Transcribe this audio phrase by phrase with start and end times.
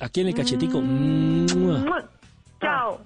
[0.00, 0.82] Aquí en el cachetico.
[2.60, 3.00] Chao.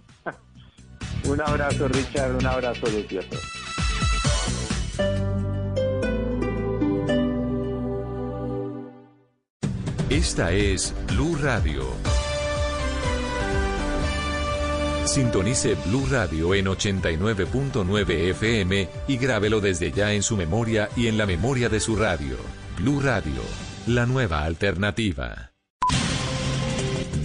[1.25, 2.37] Un abrazo, Richard.
[2.37, 3.37] Un abrazo, Lucioso.
[10.11, 11.85] Esta es Blue Radio.
[15.05, 21.17] Sintonice Blue Radio en 89.9 FM y grábelo desde ya en su memoria y en
[21.17, 22.37] la memoria de su radio.
[22.77, 23.41] Blue Radio,
[23.87, 25.53] la nueva alternativa.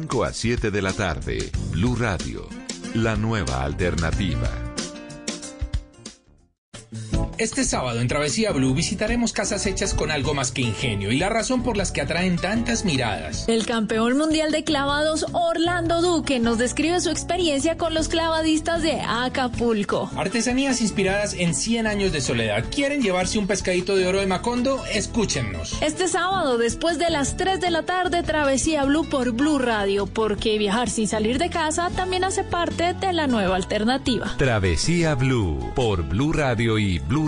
[0.00, 2.46] 5 a 7 de la tarde, Blue Radio,
[2.94, 4.67] la nueva alternativa.
[7.38, 11.28] Este sábado en Travesía Blue visitaremos casas hechas con algo más que ingenio y la
[11.28, 13.44] razón por las que atraen tantas miradas.
[13.46, 19.00] El campeón mundial de clavados Orlando Duque nos describe su experiencia con los clavadistas de
[19.06, 20.10] Acapulco.
[20.16, 22.64] Artesanías inspiradas en 100 años de soledad.
[22.74, 24.84] ¿Quieren llevarse un pescadito de oro de Macondo?
[24.92, 25.80] Escúchennos.
[25.80, 30.58] Este sábado, después de las 3 de la tarde, Travesía Blue por Blue Radio, porque
[30.58, 34.34] viajar sin salir de casa también hace parte de la nueva alternativa.
[34.38, 37.27] Travesía Blue por Blue Radio y Blue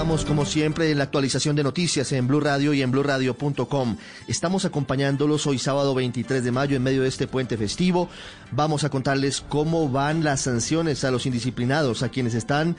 [0.00, 3.98] Estamos como siempre en la actualización de noticias en Blue Radio y en bluradio.com.
[4.28, 8.08] Estamos acompañándolos hoy sábado 23 de mayo en medio de este puente festivo.
[8.50, 12.76] Vamos a contarles cómo van las sanciones a los indisciplinados, a quienes están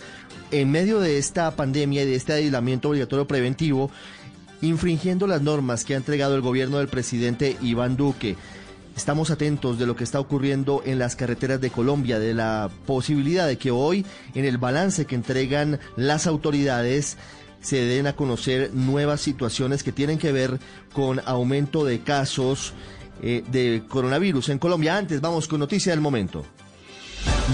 [0.50, 3.92] en medio de esta pandemia y de este aislamiento obligatorio preventivo,
[4.64, 8.36] infringiendo las normas que ha entregado el gobierno del presidente Iván Duque.
[8.96, 13.48] Estamos atentos de lo que está ocurriendo en las carreteras de Colombia, de la posibilidad
[13.48, 17.18] de que hoy, en el balance que entregan las autoridades,
[17.62, 20.60] se den a conocer nuevas situaciones que tienen que ver
[20.94, 22.74] con aumento de casos
[23.22, 24.98] eh, de coronavirus en Colombia.
[24.98, 26.44] Antes, vamos con noticia del momento.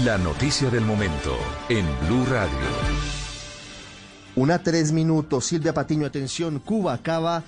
[0.04, 1.36] La noticia del momento
[1.68, 2.58] en Blue Radio.
[4.34, 5.44] Una tres minutos.
[5.44, 6.58] Silvia Patiño, atención.
[6.60, 7.42] Cuba acaba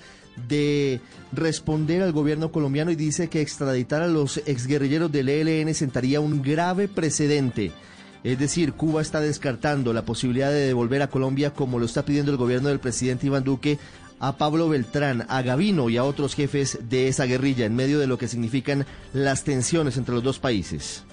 [0.49, 1.01] de
[1.33, 6.43] responder al gobierno colombiano y dice que extraditar a los exguerrilleros del ELN sentaría un
[6.43, 7.73] grave precedente.
[8.23, 12.31] Es decir, Cuba está descartando la posibilidad de devolver a Colombia, como lo está pidiendo
[12.31, 13.79] el gobierno del presidente Iván Duque,
[14.19, 18.07] a Pablo Beltrán, a Gavino y a otros jefes de esa guerrilla, en medio de
[18.07, 21.05] lo que significan las tensiones entre los dos países.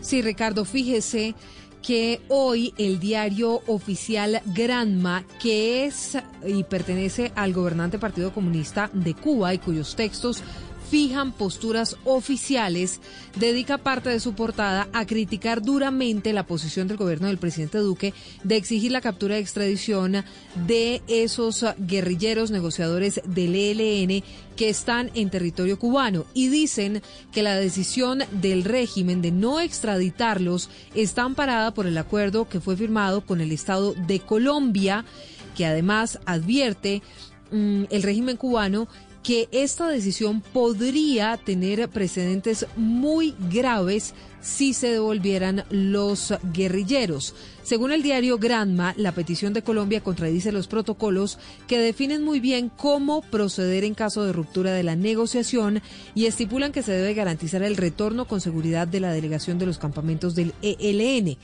[0.00, 1.34] Sí, Ricardo, fíjese
[1.84, 9.14] que hoy el diario oficial Granma, que es y pertenece al gobernante Partido Comunista de
[9.14, 10.42] Cuba y cuyos textos
[10.94, 13.00] fijan posturas oficiales,
[13.40, 18.14] dedica parte de su portada a criticar duramente la posición del gobierno del presidente Duque
[18.44, 20.24] de exigir la captura de extradición
[20.68, 24.22] de esos guerrilleros negociadores del ELN
[24.54, 26.26] que están en territorio cubano.
[26.32, 27.02] Y dicen
[27.32, 32.76] que la decisión del régimen de no extraditarlos está amparada por el acuerdo que fue
[32.76, 35.04] firmado con el Estado de Colombia,
[35.56, 37.02] que además advierte
[37.50, 38.86] mm, el régimen cubano
[39.24, 47.34] que esta decisión podría tener precedentes muy graves si se devolvieran los guerrilleros.
[47.62, 52.68] Según el diario Granma, la petición de Colombia contradice los protocolos que definen muy bien
[52.68, 55.80] cómo proceder en caso de ruptura de la negociación
[56.14, 59.78] y estipulan que se debe garantizar el retorno con seguridad de la delegación de los
[59.78, 61.38] campamentos del ELN.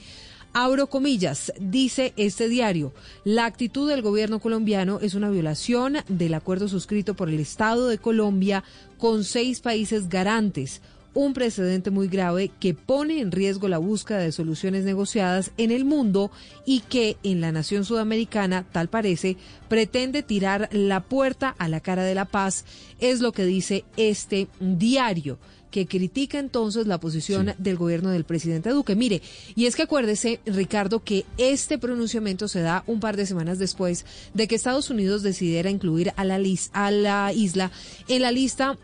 [0.53, 2.93] Abro comillas, dice este diario,
[3.23, 7.99] la actitud del gobierno colombiano es una violación del acuerdo suscrito por el Estado de
[7.99, 8.65] Colombia
[8.99, 10.83] con seis países garantes,
[11.15, 15.85] un precedente muy grave que pone en riesgo la búsqueda de soluciones negociadas en el
[15.85, 16.33] mundo
[16.67, 19.37] y que en la nación sudamericana, tal parece,
[19.69, 22.65] pretende tirar la puerta a la cara de la paz,
[22.99, 25.39] es lo que dice este diario
[25.71, 28.97] que critica entonces la posición del gobierno del presidente Duque.
[28.97, 29.23] Mire,
[29.55, 34.05] y es que acuérdese, Ricardo, que este pronunciamiento se da un par de semanas después
[34.35, 36.41] de que Estados Unidos decidiera incluir a la,
[36.73, 37.71] a la isla
[38.09, 38.79] en la lista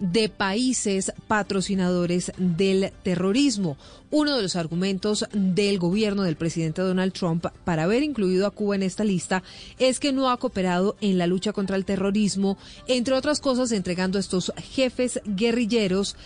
[0.00, 3.76] de países patrocinadores del terrorismo.
[4.10, 8.76] Uno de los argumentos del gobierno del presidente Donald Trump para haber incluido a Cuba
[8.76, 9.42] en esta lista
[9.78, 12.56] es que no ha cooperado en la lucha contra el terrorismo,
[12.86, 16.16] entre otras cosas entregando a estos jefes guerrilleros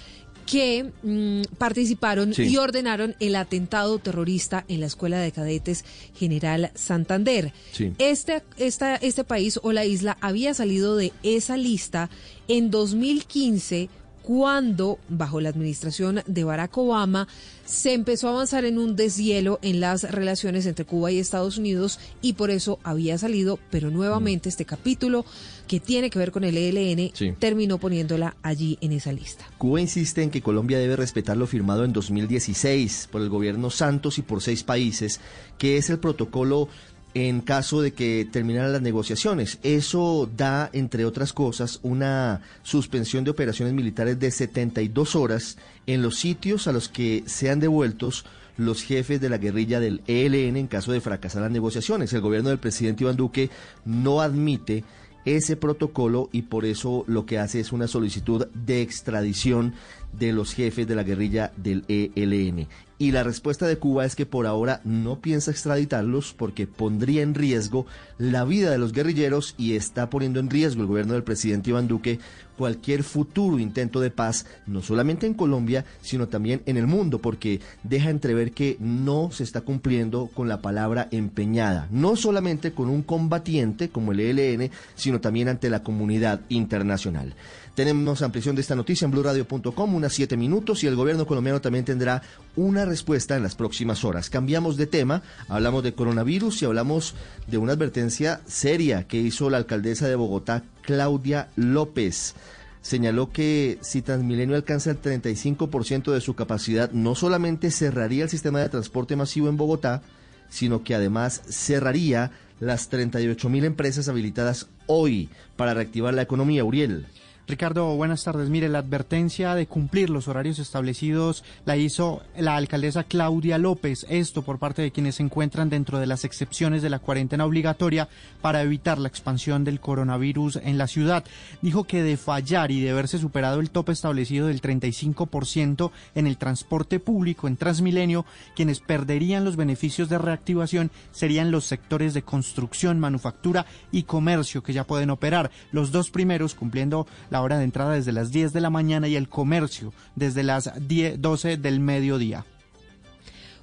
[0.47, 5.85] que mm, participaron y ordenaron el atentado terrorista en la Escuela de Cadetes
[6.15, 7.53] General Santander.
[7.99, 12.11] Este, esta, este país o la isla había salido de esa lista
[12.49, 13.89] en 2015
[14.23, 17.29] cuando, bajo la administración de Barack Obama,
[17.65, 22.01] se empezó a avanzar en un deshielo en las relaciones entre Cuba y Estados Unidos
[22.21, 25.25] y por eso había salido, pero nuevamente este capítulo
[25.69, 29.47] que tiene que ver con el ELN terminó poniéndola allí en esa lista.
[29.57, 34.19] Cuba insiste en que Colombia debe respetar lo firmado en 2016 por el gobierno Santos
[34.19, 35.21] y por seis países,
[35.59, 36.69] que es el protocolo
[37.15, 39.59] en caso de que terminaran las negociaciones.
[39.63, 46.17] Eso da, entre otras cosas, una suspensión de operaciones militares de 72 horas en los
[46.19, 48.25] sitios a los que sean devueltos
[48.57, 52.13] los jefes de la guerrilla del ELN en caso de fracasar las negociaciones.
[52.13, 53.51] El gobierno del presidente Iván Duque
[53.85, 54.85] no admite
[55.25, 59.75] ese protocolo y por eso lo que hace es una solicitud de extradición
[60.13, 62.67] de los jefes de la guerrilla del ELN.
[63.01, 67.35] Y la respuesta de Cuba es que por ahora no piensa extraditarlos porque pondría en
[67.35, 67.87] riesgo
[68.19, 71.89] la vida de los guerrilleros y está poniendo en riesgo el gobierno del presidente Iván
[71.89, 72.19] Duque
[72.59, 77.61] cualquier futuro intento de paz, no solamente en Colombia, sino también en el mundo, porque
[77.85, 83.03] deja entrever que no se está cumpliendo con la palabra empeñada, no solamente con un
[83.03, 87.35] combatiente como el ELN, sino también ante la comunidad internacional.
[87.75, 91.85] Tenemos ampliación de esta noticia en blurradio.com, unas siete minutos, y el gobierno colombiano también
[91.85, 92.23] tendrá
[92.57, 94.29] una respuesta en las próximas horas.
[94.29, 97.15] Cambiamos de tema, hablamos de coronavirus y hablamos
[97.47, 102.35] de una advertencia seria que hizo la alcaldesa de Bogotá, Claudia López
[102.83, 108.61] señaló que si Transmilenio alcanza el 35% de su capacidad, no solamente cerraría el sistema
[108.61, 110.03] de transporte masivo en Bogotá,
[110.49, 116.65] sino que además cerraría las 38 mil empresas habilitadas hoy para reactivar la economía.
[116.65, 117.07] Uriel.
[117.51, 118.49] Ricardo, buenas tardes.
[118.49, 124.07] Mire, la advertencia de cumplir los horarios establecidos la hizo la alcaldesa Claudia López.
[124.09, 128.09] Esto por parte de quienes se encuentran dentro de las excepciones de la cuarentena obligatoria
[128.41, 131.25] para evitar la expansión del coronavirus en la ciudad.
[131.61, 136.39] Dijo que de fallar y de haberse superado el tope establecido del 35% en el
[136.39, 143.01] transporte público en Transmilenio, quienes perderían los beneficios de reactivación serían los sectores de construcción,
[143.01, 145.51] manufactura y comercio que ya pueden operar.
[145.73, 149.17] Los dos primeros cumpliendo la hora de entrada desde las 10 de la mañana y
[149.17, 152.45] el comercio desde las 10, 12 del mediodía.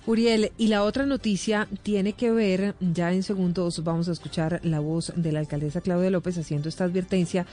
[0.07, 4.79] Uriel, y la otra noticia tiene que ver, ya en segundos vamos a escuchar la
[4.79, 7.45] voz de la alcaldesa Claudia López haciendo esta advertencia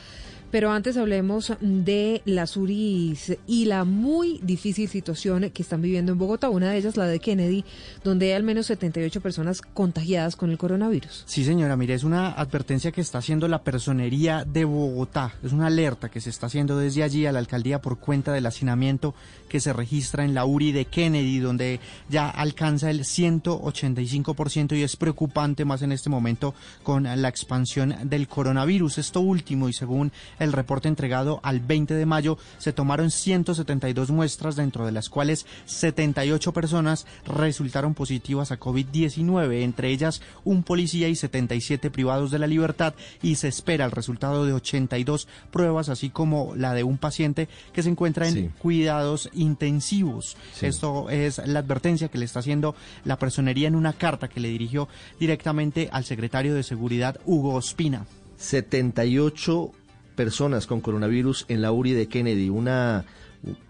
[0.55, 6.19] pero antes hablemos de las URIs y la muy difícil situación que están viviendo en
[6.19, 6.49] Bogotá.
[6.49, 7.65] Una de ellas, la de Kennedy,
[8.05, 11.25] donde hay al menos 78 personas contagiadas con el coronavirus.
[11.27, 15.35] Sí, señora, mire, es una advertencia que está haciendo la personería de Bogotá.
[15.43, 18.47] Es una alerta que se está haciendo desde allí a la alcaldía por cuenta del
[18.47, 19.13] hacinamiento
[19.49, 24.95] que se registra en la URI de Kennedy, donde ya alcanza el 185% y es
[24.95, 28.99] preocupante más en este momento con la expansión del coronavirus.
[28.99, 30.13] Esto último, y según
[30.53, 36.53] reporte entregado al 20 de mayo, se tomaron 172 muestras, dentro de las cuales 78
[36.53, 42.95] personas resultaron positivas a COVID-19, entre ellas un policía y 77 privados de la libertad,
[43.23, 47.83] y se espera el resultado de 82 pruebas, así como la de un paciente que
[47.83, 50.37] se encuentra en cuidados intensivos.
[50.61, 52.75] Esto es la advertencia que le está haciendo
[53.05, 58.07] la personería en una carta que le dirigió directamente al secretario de Seguridad, Hugo Ospina.
[58.37, 59.71] 78
[60.15, 63.05] personas con coronavirus en la URI de Kennedy, una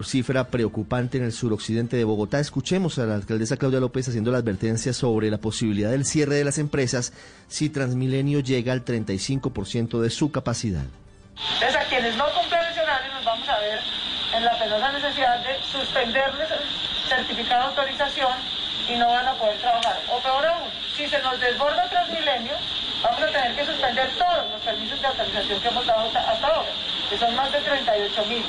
[0.02, 2.38] cifra preocupante en el suroccidente de Bogotá.
[2.38, 6.44] Escuchemos a la alcaldesa Claudia López haciendo la advertencia sobre la posibilidad del cierre de
[6.44, 7.12] las empresas
[7.48, 10.84] si Transmilenio llega al 35% de su capacidad.
[11.54, 13.80] Entonces, a quienes no cumplen ese horario nos vamos a ver
[14.36, 18.32] en la penosa necesidad de suspenderles el certificado de autorización
[18.88, 19.98] y no van a poder trabajar.
[20.12, 22.54] O peor aún, si se nos desborda Transmilenio,
[23.04, 26.68] vamos a tener que suspender todos los permisos de autorización que hemos dado hasta ahora,
[27.11, 28.42] que son más de 38 mil.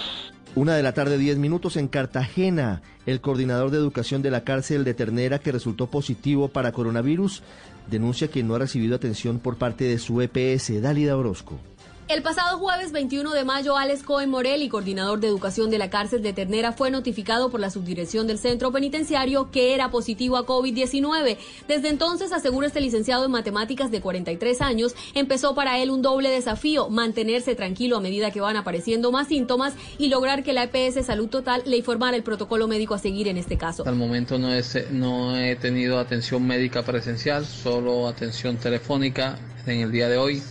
[0.55, 2.81] Una de la tarde, 10 minutos en Cartagena.
[3.05, 7.43] El coordinador de educación de la cárcel de Ternera, que resultó positivo para coronavirus,
[7.88, 11.59] denuncia que no ha recibido atención por parte de su EPS, Dálida Orozco.
[12.07, 16.21] El pasado jueves 21 de mayo, Alex Cohen Morelli, coordinador de educación de la cárcel
[16.21, 21.38] de Ternera, fue notificado por la subdirección del centro penitenciario que era positivo a COVID-19.
[21.67, 26.29] Desde entonces, asegura este licenciado en matemáticas de 43 años, empezó para él un doble
[26.29, 31.07] desafío, mantenerse tranquilo a medida que van apareciendo más síntomas y lograr que la EPS
[31.07, 33.83] Salud Total le informara el protocolo médico a seguir en este caso.
[33.83, 34.50] El momento no,
[34.91, 40.43] no he tenido atención médica presencial, solo atención telefónica en el día de hoy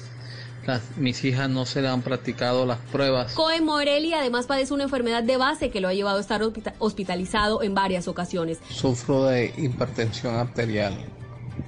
[0.97, 3.35] mis hijas no se le han practicado las pruebas.
[3.35, 6.43] Cohen Morelli además padece una enfermedad de base que lo ha llevado a estar
[6.79, 8.59] hospitalizado en varias ocasiones.
[8.71, 10.95] Sufro de hipertensión arterial.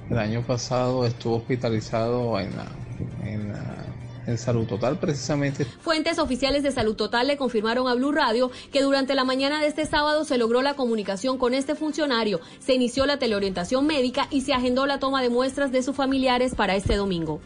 [0.09, 2.51] El año pasado estuvo hospitalizado en,
[4.27, 5.65] en Salud Total precisamente.
[5.65, 9.67] Fuentes oficiales de Salud Total le confirmaron a Blue Radio que durante la mañana de
[9.67, 14.41] este sábado se logró la comunicación con este funcionario, se inició la teleorientación médica y
[14.41, 17.39] se agendó la toma de muestras de sus familiares para este domingo.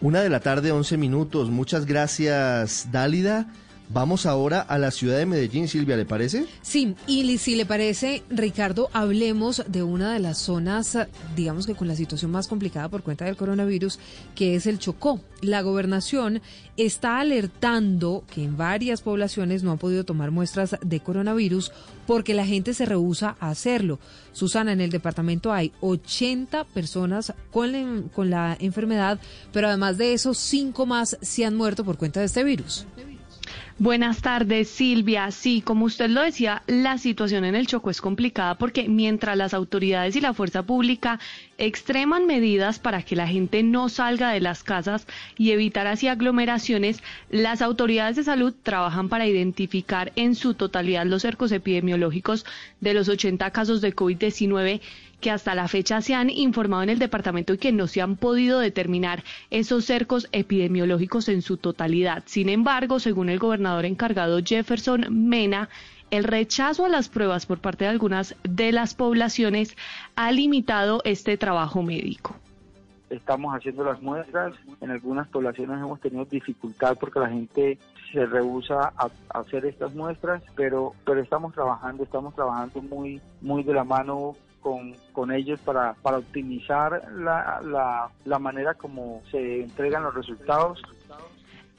[0.00, 1.50] Una de la tarde, 11 minutos.
[1.50, 3.46] Muchas gracias, Dálida.
[3.90, 6.44] Vamos ahora a la ciudad de Medellín, Silvia, ¿le parece?
[6.60, 10.98] Sí, y si le parece, Ricardo, hablemos de una de las zonas,
[11.34, 13.98] digamos que con la situación más complicada por cuenta del coronavirus,
[14.34, 15.20] que es el Chocó.
[15.40, 16.42] La gobernación
[16.76, 21.72] está alertando que en varias poblaciones no han podido tomar muestras de coronavirus
[22.06, 23.98] porque la gente se rehúsa a hacerlo.
[24.32, 29.18] Susana, en el departamento hay 80 personas con la, con la enfermedad,
[29.52, 32.86] pero además de eso, cinco más se han muerto por cuenta de este virus.
[33.80, 35.30] Buenas tardes, Silvia.
[35.30, 39.54] Sí, como usted lo decía, la situación en el Chocó es complicada porque mientras las
[39.54, 41.20] autoridades y la fuerza pública
[41.58, 45.06] extreman medidas para que la gente no salga de las casas
[45.36, 51.22] y evitar así aglomeraciones, las autoridades de salud trabajan para identificar en su totalidad los
[51.22, 52.46] cercos epidemiológicos
[52.80, 54.80] de los 80 casos de COVID-19
[55.20, 58.16] que hasta la fecha se han informado en el departamento y que no se han
[58.16, 62.22] podido determinar esos cercos epidemiológicos en su totalidad.
[62.26, 65.68] Sin embargo, según el gobernador encargado Jefferson Mena,
[66.10, 69.76] el rechazo a las pruebas por parte de algunas de las poblaciones
[70.16, 72.36] ha limitado este trabajo médico
[73.10, 74.54] estamos haciendo las muestras.
[74.80, 77.78] En algunas poblaciones hemos tenido dificultad porque la gente
[78.12, 83.74] se rehúsa a, hacer estas muestras, pero pero estamos trabajando, estamos trabajando muy muy de
[83.74, 90.02] la mano con, con ellos para, para optimizar la, la, la manera como se entregan
[90.02, 90.82] los resultados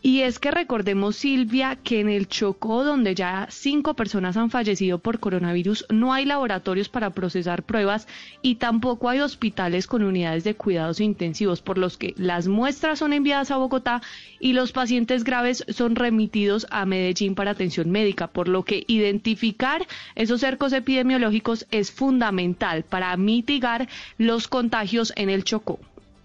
[0.01, 4.99] y es que recordemos, Silvia, que en el Chocó, donde ya cinco personas han fallecido
[4.99, 8.07] por coronavirus, no hay laboratorios para procesar pruebas
[8.41, 13.11] y tampoco hay hospitales con unidades de cuidados intensivos, por los que las muestras son
[13.11, 14.01] enviadas a Bogotá
[14.39, 19.85] y los pacientes graves son remitidos a Medellín para atención médica, por lo que identificar
[20.15, 25.79] esos cercos epidemiológicos es fundamental para mitigar los contagios en el Chocó.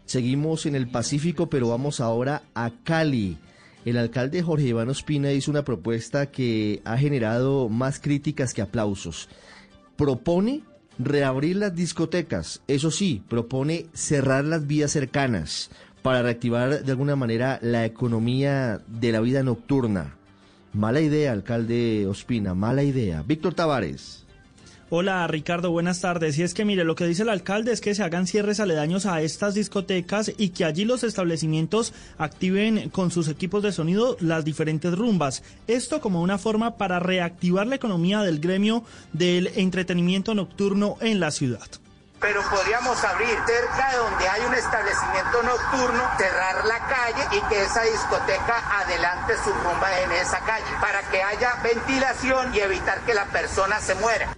[0.07, 3.37] Seguimos en el Pacífico, pero vamos ahora a Cali.
[3.85, 9.29] El alcalde Jorge Iván Ospina hizo una propuesta que ha generado más críticas que aplausos.
[9.97, 10.63] Propone
[10.99, 15.71] reabrir las discotecas, eso sí, propone cerrar las vías cercanas
[16.03, 20.17] para reactivar de alguna manera la economía de la vida nocturna.
[20.73, 23.23] Mala idea, alcalde Ospina, mala idea.
[23.23, 24.24] Víctor Tavares.
[24.91, 26.39] Hola Ricardo, buenas tardes.
[26.39, 29.07] Y es que mire, lo que dice el alcalde es que se hagan cierres aledaños
[29.07, 34.45] a estas discotecas y que allí los establecimientos activen con sus equipos de sonido las
[34.45, 35.43] diferentes rumbas.
[35.67, 41.31] Esto como una forma para reactivar la economía del gremio del entretenimiento nocturno en la
[41.31, 41.67] ciudad
[42.21, 47.63] pero podríamos abrir cerca de donde hay un establecimiento nocturno, cerrar la calle y que
[47.63, 53.13] esa discoteca adelante su rumba en esa calle, para que haya ventilación y evitar que
[53.13, 54.35] la persona se muera.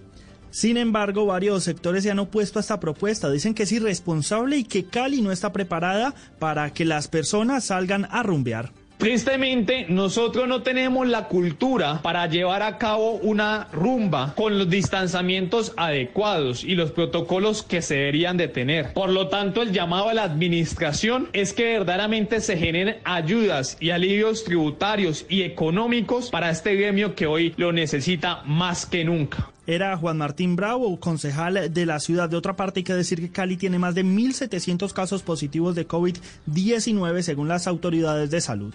[0.57, 3.29] Sin embargo, varios sectores se han opuesto a esta propuesta.
[3.29, 8.07] Dicen que es irresponsable y que Cali no está preparada para que las personas salgan
[8.09, 8.71] a rumbear.
[8.97, 15.73] Tristemente, nosotros no tenemos la cultura para llevar a cabo una rumba con los distanciamientos
[15.77, 18.93] adecuados y los protocolos que se deberían de tener.
[18.93, 23.91] Por lo tanto, el llamado a la administración es que verdaderamente se generen ayudas y
[23.91, 29.97] alivios tributarios y económicos para este gremio que hoy lo necesita más que nunca era
[29.97, 32.29] Juan Martín Bravo, concejal de la ciudad.
[32.29, 35.87] De otra parte, hay que decir que Cali tiene más de 1.700 casos positivos de
[35.87, 38.73] COVID-19 según las autoridades de salud.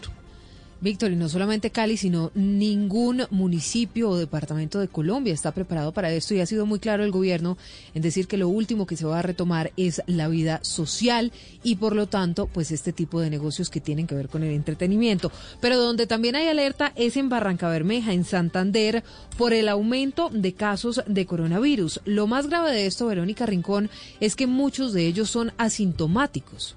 [0.82, 6.10] Víctor, y no solamente Cali, sino ningún municipio o departamento de Colombia está preparado para
[6.10, 7.56] esto y ha sido muy claro el gobierno
[7.94, 11.30] en decir que lo último que se va a retomar es la vida social
[11.62, 14.50] y por lo tanto, pues este tipo de negocios que tienen que ver con el
[14.50, 15.30] entretenimiento.
[15.60, 19.04] Pero donde también hay alerta es en Barranca Bermeja, en Santander,
[19.38, 22.00] por el aumento de casos de coronavirus.
[22.04, 26.74] Lo más grave de esto, Verónica Rincón, es que muchos de ellos son asintomáticos.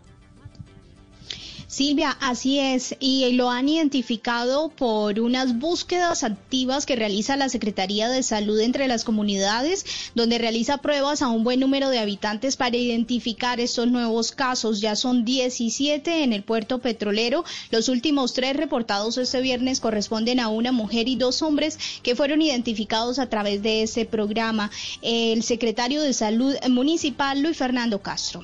[1.67, 8.07] Silvia, así es, y lo han identificado por unas búsquedas activas que realiza la Secretaría
[8.07, 12.77] de Salud entre las comunidades, donde realiza pruebas a un buen número de habitantes para
[12.77, 14.79] identificar estos nuevos casos.
[14.79, 17.43] Ya son 17 en el puerto petrolero.
[17.71, 22.41] Los últimos tres reportados este viernes corresponden a una mujer y dos hombres que fueron
[22.41, 24.69] identificados a través de ese programa.
[25.01, 28.43] El secretario de Salud Municipal, Luis Fernando Castro.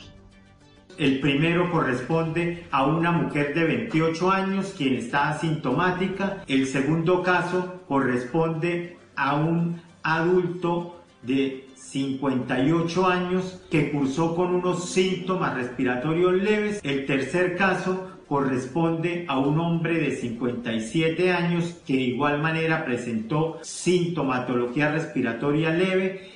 [1.01, 6.43] El primero corresponde a una mujer de 28 años quien está asintomática.
[6.47, 15.55] El segundo caso corresponde a un adulto de 58 años que cursó con unos síntomas
[15.55, 16.79] respiratorios leves.
[16.83, 23.57] El tercer caso corresponde a un hombre de 57 años que de igual manera presentó
[23.63, 26.30] sintomatología respiratoria leve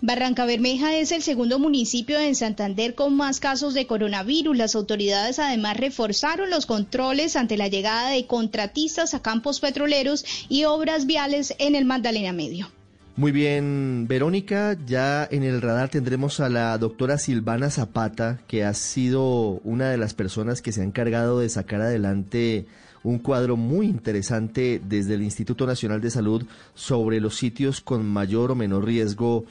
[0.00, 4.56] Barranca Bermeja es el segundo municipio en Santander con más casos de coronavirus.
[4.56, 10.64] Las autoridades además reforzaron los controles ante la llegada de contratistas a campos petroleros y
[10.64, 12.70] obras viales en el Magdalena Medio.
[13.16, 18.74] Muy bien, Verónica, ya en el radar tendremos a la doctora Silvana Zapata, que ha
[18.74, 22.66] sido una de las personas que se ha encargado de sacar adelante
[23.04, 28.50] un cuadro muy interesante desde el Instituto Nacional de Salud sobre los sitios con mayor
[28.50, 29.44] o menor riesgo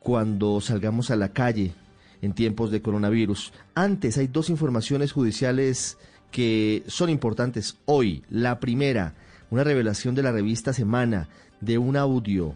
[0.00, 1.72] cuando salgamos a la calle
[2.22, 3.52] en tiempos de coronavirus.
[3.74, 5.98] Antes hay dos informaciones judiciales
[6.30, 8.24] que son importantes hoy.
[8.30, 9.14] La primera,
[9.50, 11.28] una revelación de la revista Semana
[11.60, 12.54] de un audio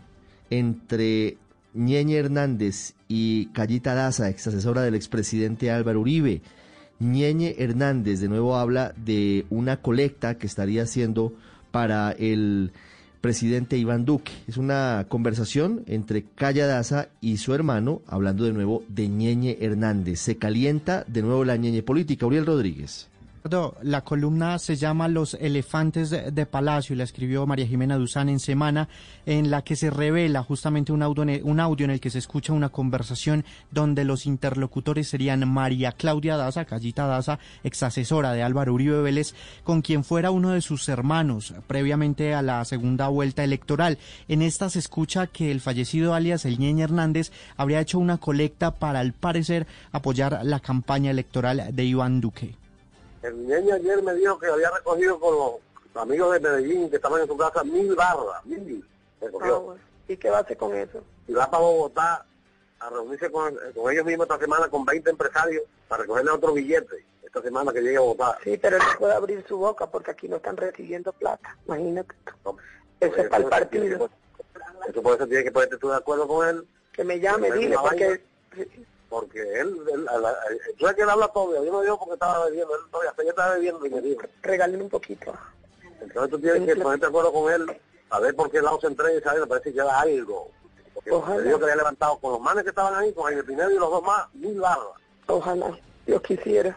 [0.50, 1.38] entre
[1.74, 6.42] Ñeñe Hernández y Callita Daza, ex asesora del expresidente Álvaro Uribe.
[7.00, 11.32] Ñeñe Hernández de nuevo habla de una colecta que estaría haciendo
[11.70, 12.72] para el
[13.24, 14.32] presidente Iván Duque.
[14.46, 20.20] Es una conversación entre Calla Daza y su hermano, hablando de nuevo de Ñeñe Hernández.
[20.20, 22.26] Se calienta de nuevo la Ñeñe política.
[22.26, 23.08] Uriel Rodríguez.
[23.82, 28.40] La columna se llama Los elefantes de, Palacio y la escribió María Jimena Duzán en
[28.40, 28.88] semana
[29.26, 32.54] en la que se revela justamente un audio, un audio en el que se escucha
[32.54, 38.72] una conversación donde los interlocutores serían María Claudia Daza, Callita Daza, ex asesora de Álvaro
[38.72, 43.98] Uribe Vélez, con quien fuera uno de sus hermanos previamente a la segunda vuelta electoral.
[44.26, 48.70] En esta se escucha que el fallecido alias El Ñeñe Hernández habría hecho una colecta
[48.76, 52.63] para al parecer apoyar la campaña electoral de Iván Duque.
[53.24, 57.22] El niño ayer me dijo que había recogido con los amigos de Medellín que estaban
[57.22, 58.86] en su casa mil barras, mil.
[59.22, 59.74] Ah,
[60.06, 61.02] ¿Y qué va a hacer con eso?
[61.26, 62.26] Y va para Bogotá
[62.80, 63.56] a reunirse con,
[63.90, 67.96] ellos mismos esta semana con 20 empresarios para recogerle otro billete esta semana que llegue
[67.96, 68.36] a Bogotá.
[68.44, 72.14] Sí, pero no puede abrir su boca porque aquí no están recibiendo plata, imagínate.
[73.00, 74.10] eso es para el partido.
[74.86, 76.68] Eso por eso tiene que ponerte tú de acuerdo con él.
[76.92, 78.22] Que me llame, dile, porque
[79.14, 80.08] porque él, él,
[80.76, 83.30] yo es que él habla todo, yo no digo porque estaba bebiendo, él todavía, yo
[83.30, 84.22] estaba bebiendo y me dijo.
[84.42, 85.32] Regáleme un poquito.
[86.00, 88.88] Entonces tú tienes que ponerte de acuerdo con él, a ver por qué lado se
[88.88, 90.50] entrega y saber, me parece que era algo.
[90.94, 91.42] Porque Ojalá.
[91.42, 93.88] dijo que había levantado con los manes que estaban ahí, con Jaime Pineda y los
[93.88, 94.98] dos más, mil barras.
[95.28, 96.76] Ojalá, yo quisiera.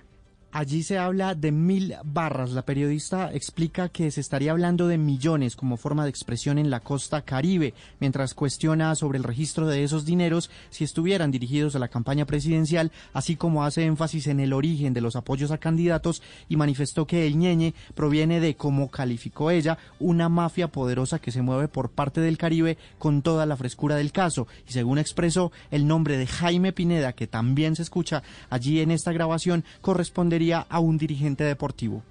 [0.51, 2.51] Allí se habla de mil barras.
[2.51, 6.79] La periodista explica que se estaría hablando de millones como forma de expresión en la
[6.79, 11.89] costa caribe, mientras cuestiona sobre el registro de esos dineros si estuvieran dirigidos a la
[11.89, 16.55] campaña presidencial, así como hace énfasis en el origen de los apoyos a candidatos y
[16.55, 21.67] manifestó que el ñeñe proviene de, como calificó ella, una mafia poderosa que se mueve
[21.67, 24.47] por parte del Caribe con toda la frescura del caso.
[24.67, 29.12] Y según expresó, el nombre de Jaime Pineda, que también se escucha allí en esta
[29.12, 32.03] grabación, correspondería a un dirigente deportivo.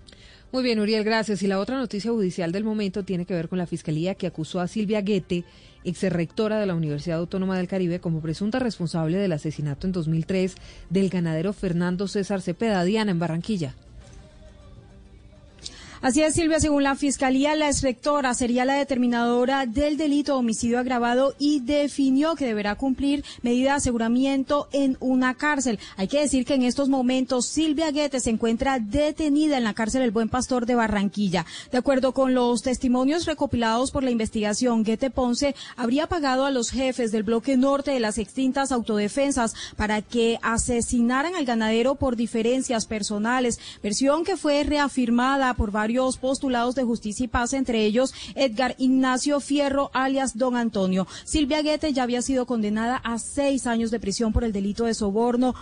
[0.53, 1.43] Muy bien, Uriel, gracias.
[1.43, 4.61] Y la otra noticia judicial del momento tiene que ver con la fiscalía que acusó
[4.61, 5.45] a Silvia Guete,
[5.85, 10.55] ex rectora de la Universidad Autónoma del Caribe, como presunta responsable del asesinato en 2003
[10.89, 13.75] del ganadero Fernando César Cepeda Diana en Barranquilla.
[16.03, 20.79] Así es, Silvia, según la Fiscalía, la exrectora sería la determinadora del delito de homicidio
[20.79, 25.79] agravado y definió que deberá cumplir medida de aseguramiento en una cárcel.
[25.97, 30.03] Hay que decir que en estos momentos Silvia Guete se encuentra detenida en la cárcel
[30.03, 31.47] El Buen Pastor de Barranquilla.
[31.73, 36.71] De acuerdo con los testimonios recopilados por la investigación, Guete Ponce habría pagado a los
[36.71, 42.85] jefes del bloque norte de las extintas autodefensas para que asesinaran al ganadero por diferencias
[42.85, 45.86] personales, versión que fue reafirmada por varios
[46.21, 51.07] postulados de justicia y paz, entre ellos Edgar Ignacio Fierro, alias Don Antonio.
[51.25, 54.95] Silvia Guete ya había sido condenada a seis años de prisión por el delito de
[54.95, 55.55] soborno.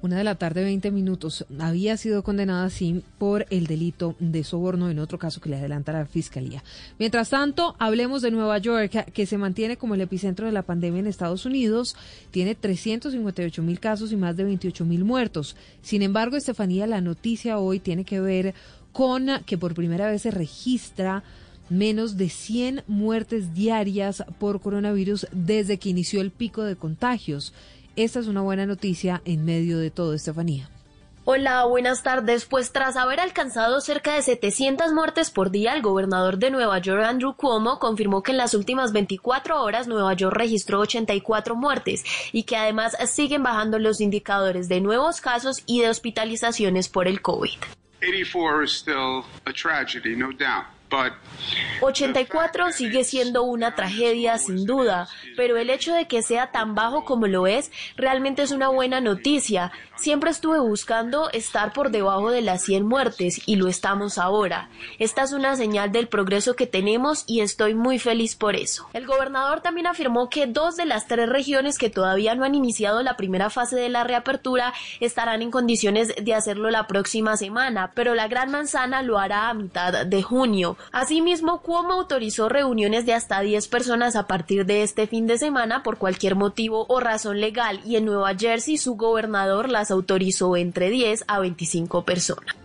[0.00, 1.44] Una de la tarde, 20 minutos.
[1.58, 5.92] Había sido condenada así por el delito de soborno en otro caso que le adelanta
[5.92, 6.62] la fiscalía.
[7.00, 11.00] Mientras tanto, hablemos de Nueva York, que se mantiene como el epicentro de la pandemia
[11.00, 11.96] en Estados Unidos.
[12.30, 15.56] Tiene 358 mil casos y más de 28 mil muertos.
[15.82, 18.54] Sin embargo, Estefanía, la noticia hoy tiene que ver
[18.92, 21.24] con que por primera vez se registra
[21.70, 27.52] menos de 100 muertes diarias por coronavirus desde que inició el pico de contagios.
[27.98, 30.70] Esta es una buena noticia en medio de todo, Estefanía.
[31.24, 32.44] Hola, buenas tardes.
[32.44, 37.02] Pues tras haber alcanzado cerca de 700 muertes por día, el gobernador de Nueva York,
[37.02, 42.44] Andrew Cuomo, confirmó que en las últimas 24 horas Nueva York registró 84 muertes y
[42.44, 47.58] que además siguen bajando los indicadores de nuevos casos y de hospitalizaciones por el COVID.
[48.00, 50.77] 84 is still a tragedy, no doubt.
[51.80, 57.04] 84 sigue siendo una tragedia sin duda, pero el hecho de que sea tan bajo
[57.04, 59.72] como lo es realmente es una buena noticia.
[59.96, 64.70] Siempre estuve buscando estar por debajo de las 100 muertes y lo estamos ahora.
[64.98, 68.88] Esta es una señal del progreso que tenemos y estoy muy feliz por eso.
[68.92, 73.02] El gobernador también afirmó que dos de las tres regiones que todavía no han iniciado
[73.02, 78.14] la primera fase de la reapertura estarán en condiciones de hacerlo la próxima semana, pero
[78.14, 80.77] la Gran Manzana lo hará a mitad de junio.
[80.92, 85.82] Asimismo, Cuomo autorizó reuniones de hasta 10 personas a partir de este fin de semana
[85.82, 90.90] por cualquier motivo o razón legal y en Nueva Jersey su gobernador las autorizó entre
[90.90, 92.56] 10 a 25 personas.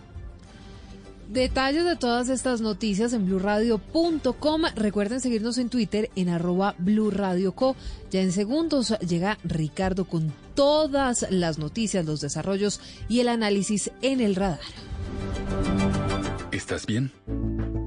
[1.28, 4.62] Detalles de todas estas noticias en blurradio.com.
[4.76, 7.74] Recuerden seguirnos en Twitter en arroba blurradioco.
[8.12, 14.20] Ya en segundos llega Ricardo con todas las noticias, los desarrollos y el análisis en
[14.20, 14.60] el radar.
[16.52, 17.10] ¿Estás bien?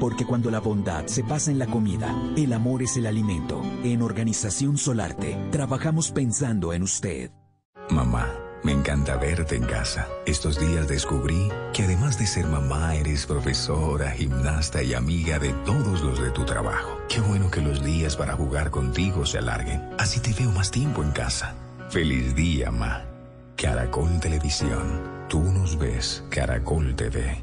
[0.00, 3.62] Porque cuando la bondad se pasa en la comida, el amor es el alimento.
[3.82, 7.30] En Organización Solarte, trabajamos pensando en usted.
[7.90, 8.28] Mamá,
[8.62, 10.08] me encanta verte en casa.
[10.26, 16.02] Estos días descubrí que además de ser mamá, eres profesora, gimnasta y amiga de todos
[16.02, 16.98] los de tu trabajo.
[17.08, 19.82] Qué bueno que los días para jugar contigo se alarguen.
[19.98, 21.54] Así te veo más tiempo en casa.
[21.90, 23.04] Feliz día, Ma.
[23.56, 25.00] Caracol Televisión.
[25.28, 27.42] Tú nos ves, Caracol TV.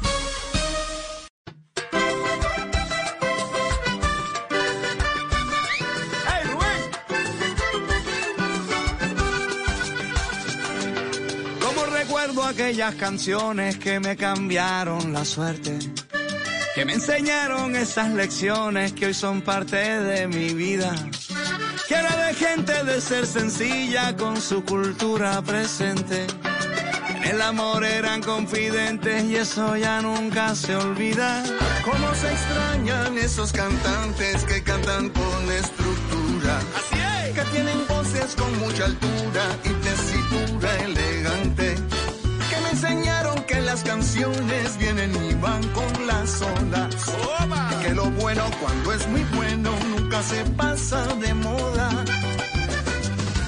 [12.71, 15.77] Aquellas canciones que me cambiaron la suerte,
[16.73, 20.95] que me enseñaron esas lecciones que hoy son parte de mi vida.
[21.89, 26.27] Que era de gente de ser sencilla con su cultura presente.
[27.09, 31.43] En el amor eran confidentes y eso ya nunca se olvida.
[31.83, 36.57] Cómo se extrañan esos cantantes que cantan con estructura.
[36.77, 37.35] Así es.
[37.35, 39.80] Que tienen voces con mucha altura y
[43.91, 46.95] canciones vienen y van con las olas.
[47.81, 52.05] Que lo bueno cuando es muy bueno nunca se pasa de moda.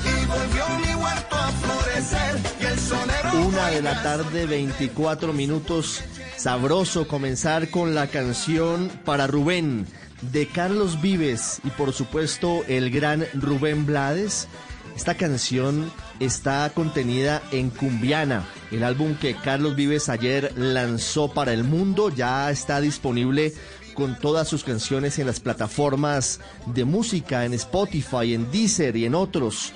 [0.04, 3.48] Y volvió mi huerto a florecer y el sonero.
[3.48, 6.04] Una de la tarde, 24 minutos.
[6.36, 9.88] Sabroso comenzar con la canción para Rubén
[10.34, 14.50] de Carlos Vives y por supuesto el gran Rubén Blades.
[14.96, 21.64] Esta canción está contenida en Cumbiana, el álbum que Carlos Vives ayer lanzó para el
[21.64, 22.10] mundo.
[22.10, 23.54] Ya está disponible
[23.96, 29.16] con todas sus canciones en las plataformas de música, en Spotify, en Deezer y en
[29.16, 29.74] otros.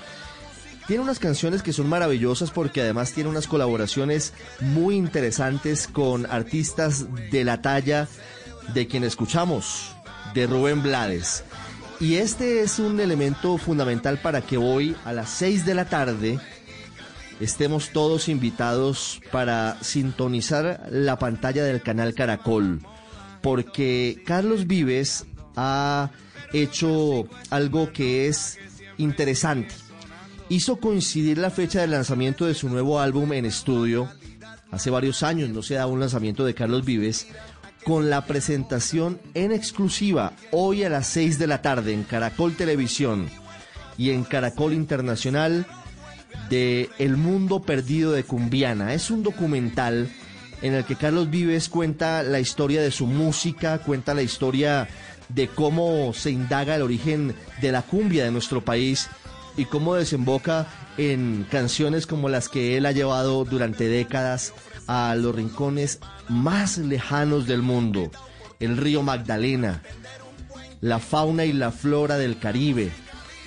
[0.87, 7.07] Tiene unas canciones que son maravillosas porque además tiene unas colaboraciones muy interesantes con artistas
[7.31, 8.07] de la talla
[8.73, 9.91] de quien escuchamos,
[10.33, 11.43] de Rubén Blades.
[11.99, 16.39] Y este es un elemento fundamental para que hoy a las 6 de la tarde
[17.39, 22.81] estemos todos invitados para sintonizar la pantalla del canal Caracol.
[23.41, 26.11] Porque Carlos Vives ha
[26.53, 28.57] hecho algo que es
[28.97, 29.73] interesante
[30.49, 34.09] hizo coincidir la fecha del lanzamiento de su nuevo álbum en estudio,
[34.71, 37.27] hace varios años no se da un lanzamiento de Carlos Vives,
[37.87, 43.29] con la presentación en exclusiva hoy a las 6 de la tarde en Caracol Televisión
[43.97, 45.65] y en Caracol Internacional
[46.49, 48.93] de El Mundo Perdido de Cumbiana.
[48.93, 50.09] Es un documental
[50.61, 54.89] en el que Carlos Vives cuenta la historia de su música, cuenta la historia
[55.29, 59.07] de cómo se indaga el origen de la cumbia de nuestro país
[59.55, 64.53] y cómo desemboca en canciones como las que él ha llevado durante décadas
[64.87, 68.11] a los rincones más lejanos del mundo,
[68.59, 69.81] el río Magdalena,
[70.81, 72.91] la fauna y la flora del Caribe,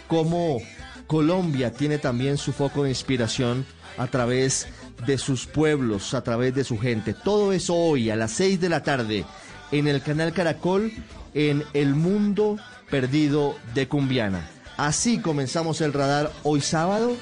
[0.08, 0.58] cómo
[1.06, 3.66] Colombia tiene también su foco de inspiración
[3.98, 4.68] a través
[5.06, 7.14] de sus pueblos, a través de su gente.
[7.14, 9.24] Todo eso hoy a las 6 de la tarde
[9.72, 10.92] en el canal Caracol
[11.34, 12.56] en El Mundo
[12.90, 14.48] Perdido de Cumbiana.
[14.76, 17.16] Así comenzamos el radar hoy sábado,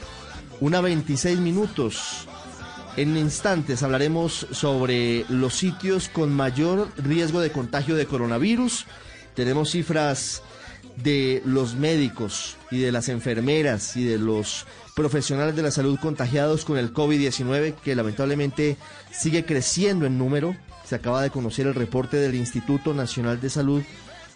[0.61, 2.28] una 26 minutos.
[2.99, 8.87] En instantes hablaremos sobre los sitios con mayor riesgo de contagio de coronavirus.
[9.37, 10.43] Tenemos cifras
[10.97, 16.65] de los médicos y de las enfermeras y de los profesionales de la salud contagiados
[16.65, 18.77] con el COVID-19 que lamentablemente
[19.13, 20.57] sigue creciendo en número.
[20.85, 23.83] Se acaba de conocer el reporte del Instituto Nacional de Salud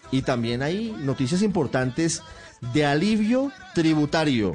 [0.09, 2.21] y también hay noticias importantes
[2.73, 4.53] de alivio tributario.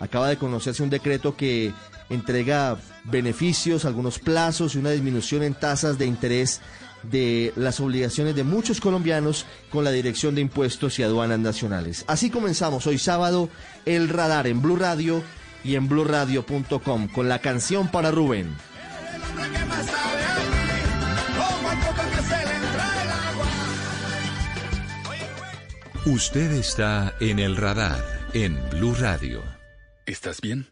[0.00, 1.74] Acaba de conocerse un decreto que
[2.08, 6.60] entrega beneficios, algunos plazos y una disminución en tasas de interés
[7.02, 12.04] de las obligaciones de muchos colombianos con la Dirección de Impuestos y Aduanas Nacionales.
[12.06, 13.48] Así comenzamos hoy sábado
[13.86, 15.22] el radar en Blue Radio
[15.64, 18.54] y en bluradio.com con la canción para Rubén.
[26.04, 28.02] Usted está en el radar
[28.34, 29.40] en Blue Radio.
[30.04, 30.71] ¿Estás bien?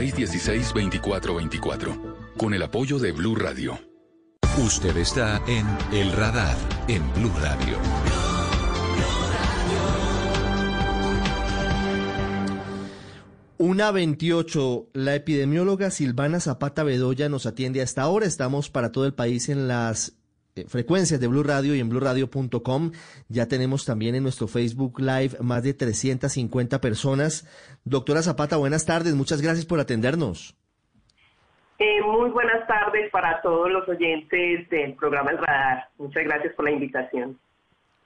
[0.00, 3.78] 320-616-2424 con el apoyo de Blue Radio.
[4.64, 6.56] Usted está en El Radar
[6.88, 7.76] en Blue Radio.
[13.58, 18.24] Una 28, la epidemióloga Silvana Zapata Bedoya nos atiende hasta ahora.
[18.24, 20.19] Estamos para todo el país en las
[20.68, 22.92] frecuencias de Blue Radio y en bluradio.com.
[23.28, 27.46] Ya tenemos también en nuestro Facebook Live más de 350 personas.
[27.84, 29.14] Doctora Zapata, buenas tardes.
[29.14, 30.56] Muchas gracias por atendernos.
[31.78, 35.88] Eh, muy buenas tardes para todos los oyentes del programa El Radar.
[35.96, 37.38] Muchas gracias por la invitación.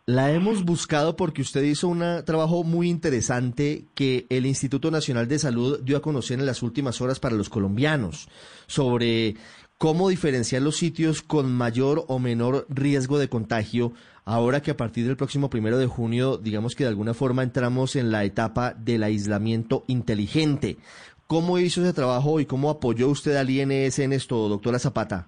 [0.07, 5.39] La hemos buscado porque usted hizo un trabajo muy interesante que el Instituto Nacional de
[5.39, 8.29] Salud dio a conocer en las últimas horas para los colombianos
[8.67, 9.37] sobre
[9.85, 13.93] cómo diferenciar los sitios con mayor o menor riesgo de contagio
[14.25, 17.95] ahora que a partir del próximo primero de junio, digamos que de alguna forma entramos
[17.95, 20.79] en la etapa del aislamiento inteligente.
[21.27, 25.27] ¿Cómo hizo ese trabajo y cómo apoyó usted al INS en esto, doctora Zapata?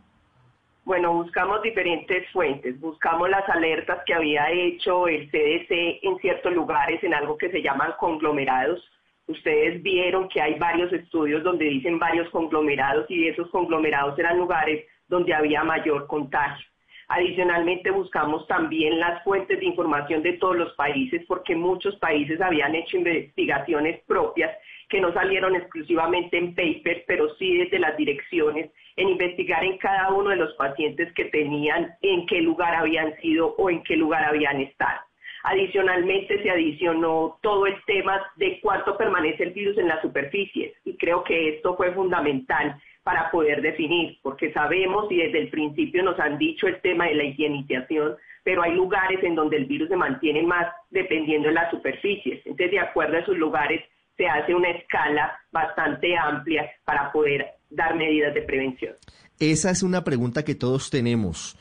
[0.87, 7.05] Bueno, buscamos diferentes fuentes, buscamos las alertas que había hecho el CDC en ciertos lugares,
[7.05, 8.83] en algo que se llaman conglomerados,
[9.29, 14.85] Ustedes vieron que hay varios estudios donde dicen varios conglomerados y esos conglomerados eran lugares
[15.09, 16.65] donde había mayor contagio.
[17.09, 22.75] Adicionalmente buscamos también las fuentes de información de todos los países porque muchos países habían
[22.75, 24.51] hecho investigaciones propias
[24.89, 30.13] que no salieron exclusivamente en papers, pero sí desde las direcciones, en investigar en cada
[30.13, 34.25] uno de los pacientes que tenían, en qué lugar habían sido o en qué lugar
[34.25, 35.01] habían estado.
[35.49, 40.97] Adicionalmente se adicionó todo el tema de cuánto permanece el virus en las superficies y
[40.97, 46.19] creo que esto fue fundamental para poder definir, porque sabemos y desde el principio nos
[46.19, 49.95] han dicho el tema de la higienización, pero hay lugares en donde el virus se
[49.95, 52.45] mantiene más dependiendo de las superficies.
[52.45, 53.85] Entonces, de acuerdo a esos lugares,
[54.17, 58.95] se hace una escala bastante amplia para poder dar medidas de prevención.
[59.39, 61.57] Esa es una pregunta que todos tenemos.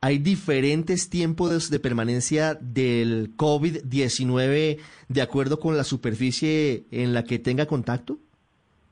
[0.00, 7.40] ¿Hay diferentes tiempos de permanencia del COVID-19 de acuerdo con la superficie en la que
[7.40, 8.16] tenga contacto?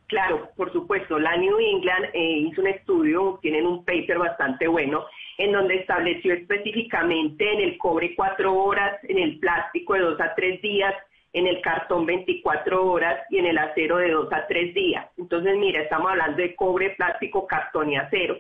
[0.09, 1.21] Claro, por supuesto.
[1.21, 5.05] La New England eh, hizo un estudio, tienen un paper bastante bueno,
[5.39, 10.35] en donde estableció específicamente en el cobre cuatro horas, en el plástico de dos a
[10.35, 10.93] tres días,
[11.33, 15.07] en el cartón 24 horas y en el acero de dos a tres días.
[15.17, 18.39] Entonces, mira, estamos hablando de cobre, plástico, cartón y acero.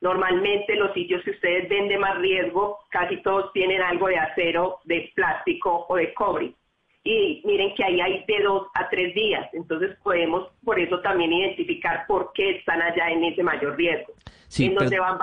[0.00, 4.78] Normalmente los sitios que ustedes ven de más riesgo, casi todos tienen algo de acero,
[4.84, 6.54] de plástico o de cobre
[7.02, 9.48] y miren que ahí hay de dos a tres días.
[9.52, 14.12] Entonces podemos por eso también identificar por qué están allá en ese mayor riesgo.
[14.48, 15.18] Sí, en donde van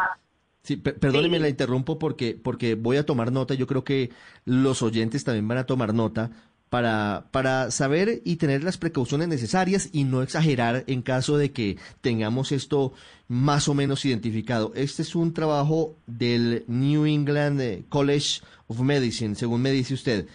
[0.64, 3.54] sí, perdóneme, la interrumpo porque, porque voy a tomar nota.
[3.54, 4.10] Yo creo que
[4.46, 6.32] los oyentes también van a tomar nota
[6.70, 11.78] para, para saber y tener las precauciones necesarias y no exagerar en caso de que
[12.02, 12.94] tengamos esto
[13.28, 14.72] más o menos identificado.
[14.76, 20.28] Este es un trabajo del New England eh, College of Medicine, según me dice usted.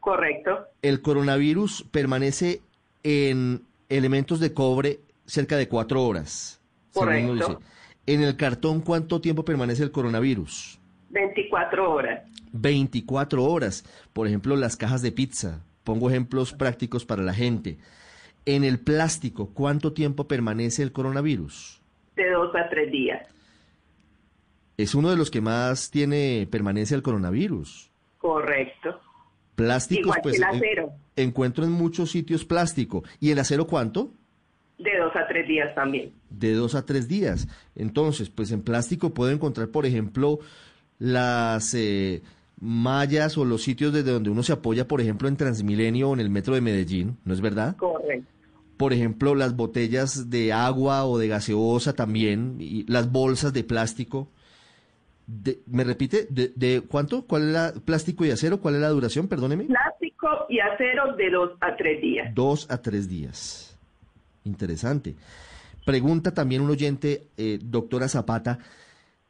[0.00, 0.66] Correcto.
[0.82, 2.60] El coronavirus permanece
[3.02, 6.60] en elementos de cobre cerca de cuatro horas.
[6.92, 7.60] Correcto.
[8.06, 10.78] En el cartón, ¿cuánto tiempo permanece el coronavirus?
[11.10, 12.22] 24 horas.
[12.52, 13.84] 24 horas.
[14.12, 15.62] Por ejemplo, las cajas de pizza.
[15.84, 17.78] Pongo ejemplos prácticos para la gente.
[18.44, 21.80] En el plástico, ¿cuánto tiempo permanece el coronavirus?
[22.16, 23.26] De dos a tres días.
[24.76, 27.90] Es uno de los que más tiene permanencia el coronavirus.
[28.18, 29.00] Correcto.
[29.54, 30.36] Plásticos, pues.
[30.36, 30.92] el acero.
[31.16, 33.02] encuentro en muchos sitios plástico.
[33.18, 34.12] ¿Y el acero cuánto?
[34.78, 36.12] De dos a tres días también.
[36.30, 37.48] De dos a tres días.
[37.74, 40.38] Entonces, pues en plástico puedo encontrar, por ejemplo,
[41.00, 42.22] las eh,
[42.60, 46.20] mallas o los sitios desde donde uno se apoya, por ejemplo, en Transmilenio o en
[46.20, 47.76] el metro de Medellín, ¿no es verdad?
[47.76, 48.26] Correcto.
[48.76, 54.28] Por ejemplo, las botellas de agua o de gaseosa también, y las bolsas de plástico.
[55.66, 56.26] ¿Me repite?
[56.30, 57.26] De, cuánto?
[57.26, 58.60] ¿Cuál es el plástico y acero?
[58.60, 59.28] ¿Cuál es la duración?
[59.28, 59.64] Perdóneme.
[59.64, 62.34] Plástico y acero de dos a tres días.
[62.34, 63.76] Dos a tres días.
[64.44, 65.16] Interesante.
[65.84, 68.58] Pregunta también un oyente, eh, doctora Zapata,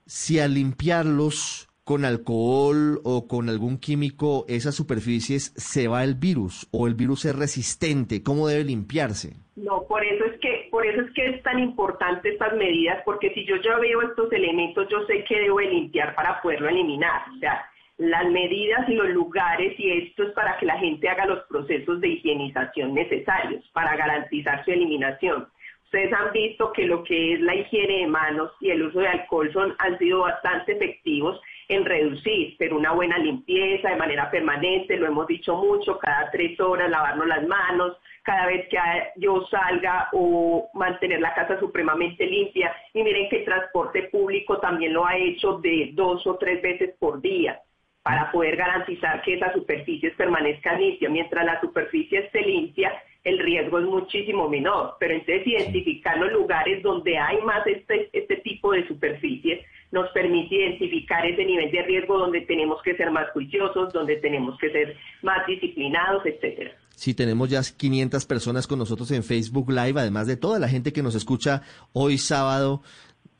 [0.07, 6.69] si al limpiarlos con alcohol o con algún químico esas superficies se va el virus
[6.71, 9.37] o el virus es resistente, ¿cómo debe limpiarse?
[9.57, 13.33] No, por eso es que por eso es que es tan importante estas medidas porque
[13.33, 17.39] si yo ya veo estos elementos yo sé que debo limpiar para poderlo eliminar, o
[17.39, 17.65] sea,
[17.97, 22.03] las medidas y los lugares y esto es para que la gente haga los procesos
[22.03, 25.49] de higienización necesarios para garantizar su eliminación.
[25.85, 29.09] Ustedes han visto que lo que es la higiene de manos y el uso de
[29.09, 34.97] alcohol son, han sido bastante efectivos en reducir, pero una buena limpieza de manera permanente,
[34.97, 38.79] lo hemos dicho mucho, cada tres horas lavarnos las manos, cada vez que
[39.17, 42.75] yo salga o mantener la casa supremamente limpia.
[42.95, 46.95] Y miren que el transporte público también lo ha hecho de dos o tres veces
[46.99, 47.61] por día
[48.03, 51.13] para poder garantizar que esas superficies permanezcan limpias.
[51.13, 52.93] Mientras la superficie esté limpia,
[53.25, 54.95] el riesgo es muchísimo menor.
[54.99, 60.55] Pero entonces identificar los lugares donde hay más este, este tipo de superficies nos permite
[60.55, 64.97] identificar ese nivel de riesgo donde tenemos que ser más juiciosos, donde tenemos que ser
[65.23, 66.73] más disciplinados, etcétera.
[66.95, 70.93] Sí, tenemos ya 500 personas con nosotros en Facebook Live, además de toda la gente
[70.93, 72.83] que nos escucha hoy sábado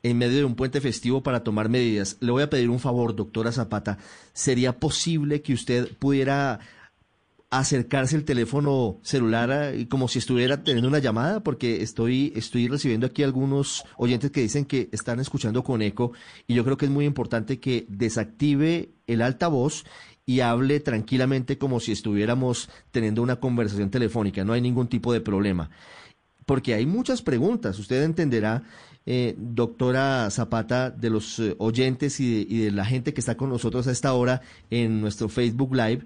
[0.01, 2.17] en medio de un puente festivo para tomar medidas.
[2.21, 3.97] Le voy a pedir un favor, doctora Zapata.
[4.33, 6.59] ¿Sería posible que usted pudiera
[7.51, 13.07] acercarse el teléfono celular y como si estuviera teniendo una llamada, porque estoy, estoy recibiendo
[13.07, 16.11] aquí algunos oyentes que dicen que están escuchando con eco
[16.45, 19.83] y yo creo que es muy importante que desactive el altavoz
[20.27, 25.21] y hable tranquilamente como si estuviéramos teniendo una conversación telefónica, no hay ningún tipo de
[25.21, 25.71] problema.
[26.45, 28.63] Porque hay muchas preguntas, usted entenderá,
[29.07, 33.37] eh, doctora Zapata, de los eh, oyentes y de, y de la gente que está
[33.37, 36.05] con nosotros a esta hora en nuestro Facebook Live,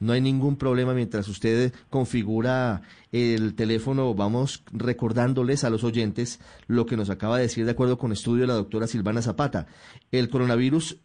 [0.00, 2.80] No hay ningún problema mientras usted configura
[3.12, 4.14] el teléfono.
[4.14, 8.42] Vamos recordándoles a los oyentes lo que nos acaba de decir de acuerdo con estudio
[8.42, 9.66] de la doctora Silvana Zapata.
[10.10, 10.98] El coronavirus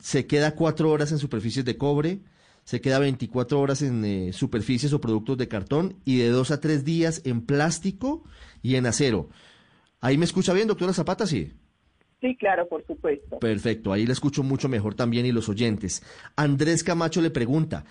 [0.00, 2.20] se queda cuatro horas en superficies de cobre,
[2.64, 6.60] se queda 24 horas en eh, superficies o productos de cartón y de dos a
[6.60, 8.24] tres días en plástico
[8.62, 9.30] y en acero.
[10.02, 11.26] ¿Ahí me escucha bien, doctora Zapata?
[11.26, 11.50] Sí.
[12.20, 13.38] Sí, claro, por supuesto.
[13.38, 16.02] Perfecto, ahí le escucho mucho mejor también y los oyentes.
[16.36, 17.84] Andrés Camacho le pregunta,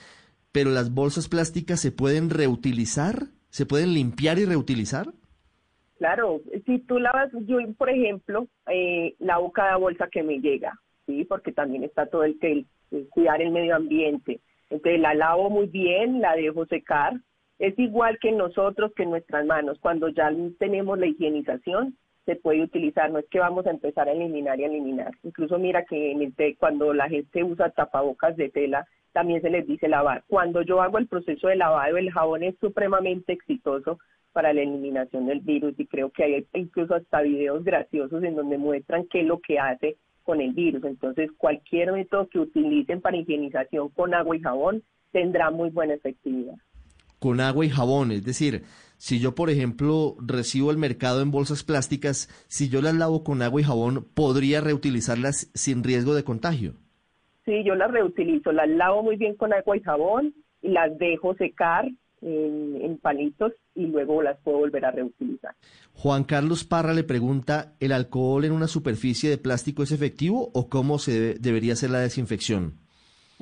[0.54, 3.24] ¿pero las bolsas plásticas se pueden reutilizar?
[3.50, 5.08] ¿Se pueden limpiar y reutilizar?
[5.98, 11.26] Claro, si tú lavas, yo por ejemplo, eh, lavo cada bolsa que me llega, ¿sí?
[11.26, 12.66] Porque también está todo el, que
[13.10, 14.40] cuidar el medio ambiente.
[14.70, 17.14] Entonces la lavo muy bien, la dejo secar.
[17.58, 19.80] Es igual que nosotros, que en nuestras manos.
[19.80, 23.12] Cuando ya tenemos la higienización, se puede utilizar.
[23.12, 25.12] No es que vamos a empezar a eliminar y eliminar.
[25.24, 29.68] Incluso mira que en el cuando la gente usa tapabocas de tela, también se les
[29.68, 30.24] dice lavar.
[30.28, 34.00] Cuando yo hago el proceso de lavado, el jabón es supremamente exitoso
[34.34, 38.58] para la eliminación del virus y creo que hay incluso hasta videos graciosos en donde
[38.58, 40.84] muestran qué es lo que hace con el virus.
[40.84, 46.56] Entonces, cualquier método que utilicen para higienización con agua y jabón tendrá muy buena efectividad.
[47.20, 48.64] Con agua y jabón, es decir,
[49.04, 53.42] si yo, por ejemplo, recibo el mercado en bolsas plásticas, si yo las lavo con
[53.42, 56.76] agua y jabón, ¿podría reutilizarlas sin riesgo de contagio?
[57.44, 61.36] Sí, yo las reutilizo, las lavo muy bien con agua y jabón y las dejo
[61.36, 61.92] secar
[62.22, 65.54] en, palitos y luego las puedo volver a reutilizar.
[65.92, 70.70] Juan Carlos Parra le pregunta, ¿el alcohol en una superficie de plástico es efectivo o
[70.70, 72.83] cómo se debería hacer la desinfección?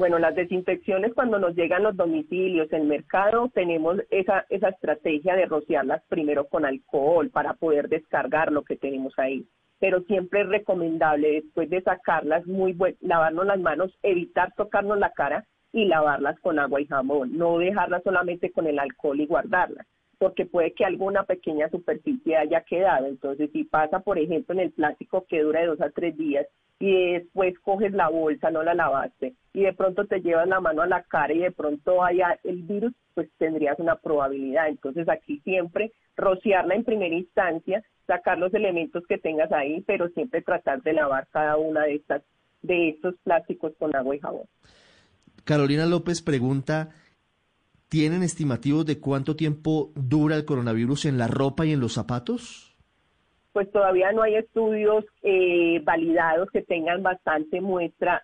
[0.02, 5.46] Bueno, las desinfecciones cuando nos llegan los domicilios, el mercado, tenemos esa, esa estrategia de
[5.46, 9.46] rociarlas primero con alcohol para poder descargar lo que tenemos ahí.
[9.80, 15.46] Pero siempre es recomendable después de sacarlas, muy lavarnos las manos, evitar tocarnos la cara
[15.72, 19.86] y lavarlas con agua y jamón, no dejarlas solamente con el alcohol y guardarlas,
[20.22, 23.08] porque puede que alguna pequeña superficie haya quedado.
[23.08, 26.46] Entonces, si pasa, por ejemplo, en el plástico que dura de dos a tres días
[26.78, 30.84] y después coges la bolsa, no la lavaste, y de pronto te llevas la mano
[30.84, 34.68] a la cara y de pronto haya el virus, pues tendrías una probabilidad.
[34.68, 40.44] Entonces, aquí siempre rociarla en primera instancia, sacar los elementos que tengas ahí, pero siempre
[40.44, 42.22] tratar de lavar cada una de estas
[42.62, 44.46] de estos plásticos con agua y jabón.
[45.46, 46.90] Carolina López pregunta,
[47.92, 52.74] ¿tienen estimativos de cuánto tiempo dura el coronavirus en la ropa y en los zapatos?
[53.52, 58.22] Pues todavía no hay estudios eh, validados que tengan bastante muestra,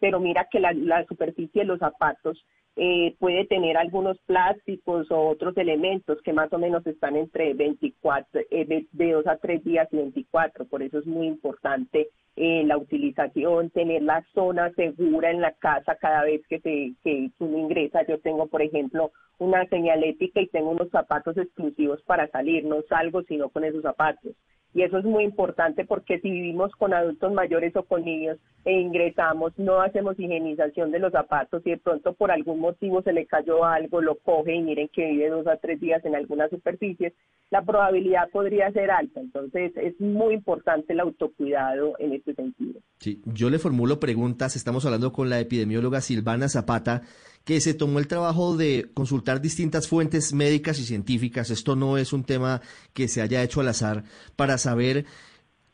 [0.00, 2.44] pero mira que la superficie de los zapatos
[2.78, 8.42] eh, puede tener algunos plásticos o otros elementos que más o menos están entre 24,
[8.50, 10.66] eh, de, 2 a 3 días y 24.
[10.66, 15.96] Por eso es muy importante eh, la utilización, tener la zona segura en la casa
[15.96, 18.06] cada vez que, se, que uno ingresa.
[18.06, 22.66] Yo tengo, por ejemplo, una señalética y tengo unos zapatos exclusivos para salir.
[22.66, 24.34] No salgo sino con esos zapatos.
[24.76, 28.72] Y eso es muy importante porque si vivimos con adultos mayores o con niños e
[28.72, 33.24] ingresamos, no hacemos higienización de los zapatos y de pronto por algún motivo se le
[33.24, 37.14] cayó algo, lo coge y miren que vive dos a tres días en algunas superficies,
[37.48, 39.18] la probabilidad podría ser alta.
[39.18, 42.78] Entonces es muy importante el autocuidado en este sentido.
[42.98, 44.56] Sí, yo le formulo preguntas.
[44.56, 47.00] Estamos hablando con la epidemióloga Silvana Zapata
[47.46, 52.12] que se tomó el trabajo de consultar distintas fuentes médicas y científicas, esto no es
[52.12, 52.60] un tema
[52.92, 54.02] que se haya hecho al azar,
[54.34, 55.06] para saber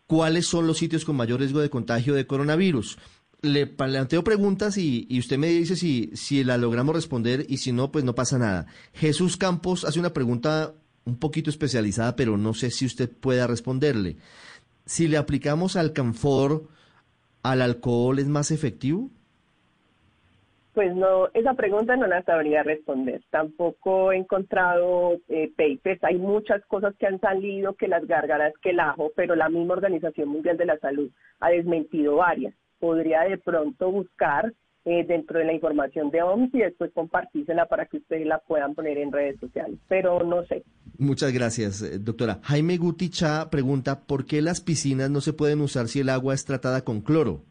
[0.07, 2.99] cuáles son los sitios con mayor riesgo de contagio de coronavirus.
[3.41, 7.91] Le planteo preguntas y, usted me dice si, si la logramos responder y si no,
[7.91, 8.67] pues no pasa nada.
[8.93, 10.75] Jesús Campos hace una pregunta
[11.07, 14.19] un poquito especializada, pero no sé si usted pueda responderle.
[14.85, 16.69] Si le aplicamos al canfor,
[17.43, 19.11] ¿al alcohol es más efectivo?
[20.75, 23.23] Pues no, esa pregunta no la sabría responder.
[23.31, 26.03] Tampoco he encontrado eh, papers.
[26.03, 29.75] Hay muchas cosas que han salido, que las gárgaras, que el ajo, pero la misma
[29.75, 31.11] Organización Mundial de la Salud
[31.41, 32.55] ha desmentido varias.
[32.79, 34.53] Podría de pronto buscar
[34.85, 38.75] eh, dentro de la información de OMS y después compartírsela para que ustedes la puedan
[38.75, 40.65] poner en redes sociales, pero no sé.
[40.99, 42.41] Muchas gracias, eh, doctora.
[42.43, 46.45] Jaime Guticha pregunta, ¿por qué las piscinas no se pueden usar si el agua es
[46.45, 47.45] tratada con cloro?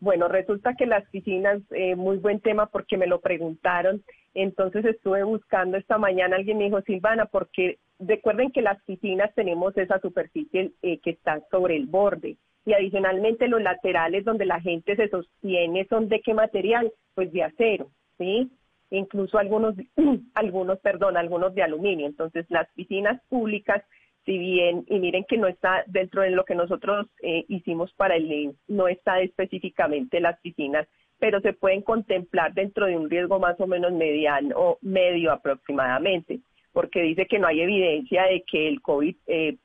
[0.00, 4.02] Bueno, resulta que las piscinas, eh, muy buen tema porque me lo preguntaron.
[4.34, 9.76] Entonces estuve buscando esta mañana, alguien me dijo, Silvana, porque recuerden que las piscinas tenemos
[9.78, 12.36] esa superficie eh, que está sobre el borde
[12.66, 16.92] y adicionalmente los laterales donde la gente se sostiene son de qué material?
[17.14, 18.50] Pues de acero, ¿sí?
[18.90, 19.76] Incluso algunos,
[20.34, 22.06] algunos, perdón, algunos de aluminio.
[22.06, 23.84] Entonces las piscinas públicas
[24.26, 28.16] si bien, y miren que no está dentro de lo que nosotros eh, hicimos para
[28.16, 33.38] el LINS, no está específicamente las piscinas, pero se pueden contemplar dentro de un riesgo
[33.38, 36.40] más o menos mediano o medio aproximadamente,
[36.72, 39.56] porque dice que no hay evidencia de que el COVID eh,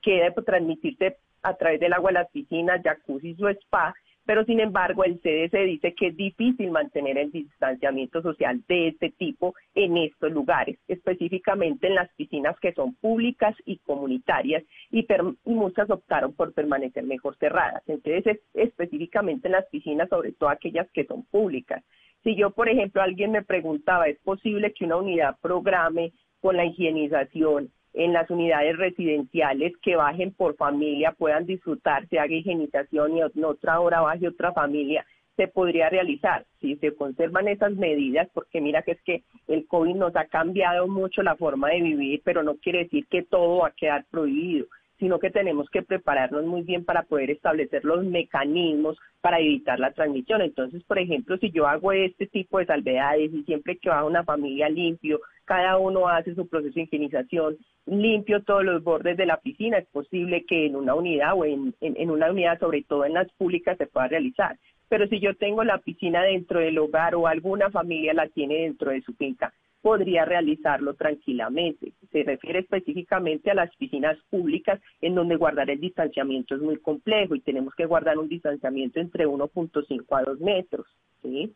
[0.00, 3.94] quede por transmitirse a través del agua de las piscinas, jacuzzi o spa,
[4.28, 9.08] pero sin embargo el CDC dice que es difícil mantener el distanciamiento social de este
[9.12, 15.06] tipo en estos lugares, específicamente en las piscinas que son públicas y comunitarias y,
[15.46, 17.82] muchas optaron por permanecer mejor cerradas.
[17.86, 21.82] Entonces, específicamente en las piscinas, sobre todo aquellas que son públicas.
[22.22, 26.66] Si yo, por ejemplo, alguien me preguntaba, ¿es posible que una unidad programe con la
[26.66, 33.20] higienización en las unidades residenciales que bajen por familia, puedan disfrutar, se haga higienización y
[33.20, 35.04] en otra hora baje otra familia,
[35.36, 39.94] se podría realizar si se conservan esas medidas, porque mira que es que el COVID
[39.94, 43.68] nos ha cambiado mucho la forma de vivir, pero no quiere decir que todo va
[43.68, 44.66] a quedar prohibido
[44.98, 49.92] sino que tenemos que prepararnos muy bien para poder establecer los mecanismos para evitar la
[49.92, 50.42] transmisión.
[50.42, 54.24] Entonces, por ejemplo, si yo hago este tipo de salvedades y siempre que va una
[54.24, 59.38] familia limpio, cada uno hace su proceso de higienización, limpio todos los bordes de la
[59.38, 63.14] piscina, es posible que en una unidad o en, en una unidad, sobre todo en
[63.14, 64.58] las públicas, se pueda realizar.
[64.90, 68.90] Pero si yo tengo la piscina dentro del hogar o alguna familia la tiene dentro
[68.90, 71.92] de su finca, podría realizarlo tranquilamente.
[72.12, 77.34] Se refiere específicamente a las piscinas públicas en donde guardar el distanciamiento es muy complejo
[77.34, 80.86] y tenemos que guardar un distanciamiento entre 1.5 a 2 metros.
[81.22, 81.54] ¿sí?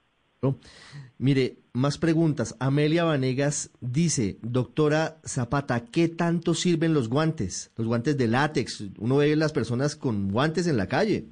[1.18, 2.56] Mire, más preguntas.
[2.58, 7.72] Amelia Vanegas dice, doctora Zapata, ¿qué tanto sirven los guantes?
[7.76, 8.92] Los guantes de látex.
[8.98, 11.24] Uno ve las personas con guantes en la calle.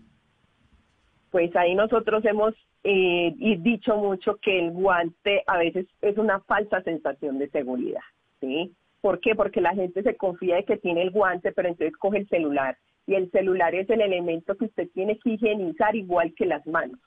[1.30, 2.54] Pues ahí nosotros hemos
[2.84, 8.00] eh, dicho mucho que el guante a veces es una falsa sensación de seguridad,
[8.40, 8.72] ¿sí?
[9.00, 9.34] ¿Por qué?
[9.34, 12.76] Porque la gente se confía de que tiene el guante, pero entonces coge el celular
[13.06, 17.00] y el celular es el elemento que usted tiene que higienizar igual que las manos,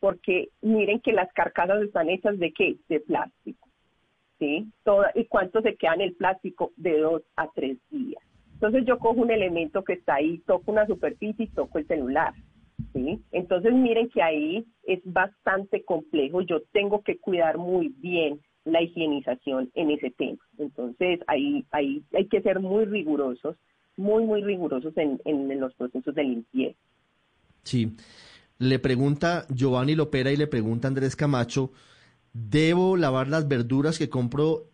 [0.00, 2.76] porque miren que las carcasas están hechas de qué?
[2.88, 3.68] De plástico,
[4.38, 4.66] ¿sí?
[4.82, 6.72] Toda, ¿Y cuánto se queda en el plástico?
[6.76, 8.22] De dos a tres días.
[8.54, 12.34] Entonces yo cojo un elemento que está ahí, toco una superficie y toco el celular
[12.92, 13.20] ¿sí?
[13.32, 19.70] Entonces miren que ahí es bastante complejo, yo tengo que cuidar muy bien la higienización
[19.74, 20.38] en ese tema.
[20.58, 23.56] Entonces ahí, ahí hay que ser muy rigurosos,
[23.96, 26.78] muy, muy rigurosos en, en, los procesos de limpieza.
[27.62, 27.92] Sí.
[28.60, 31.72] Le pregunta Giovanni Lopera y le pregunta Andrés Camacho,
[32.34, 34.66] ¿debo lavar las verduras que compro?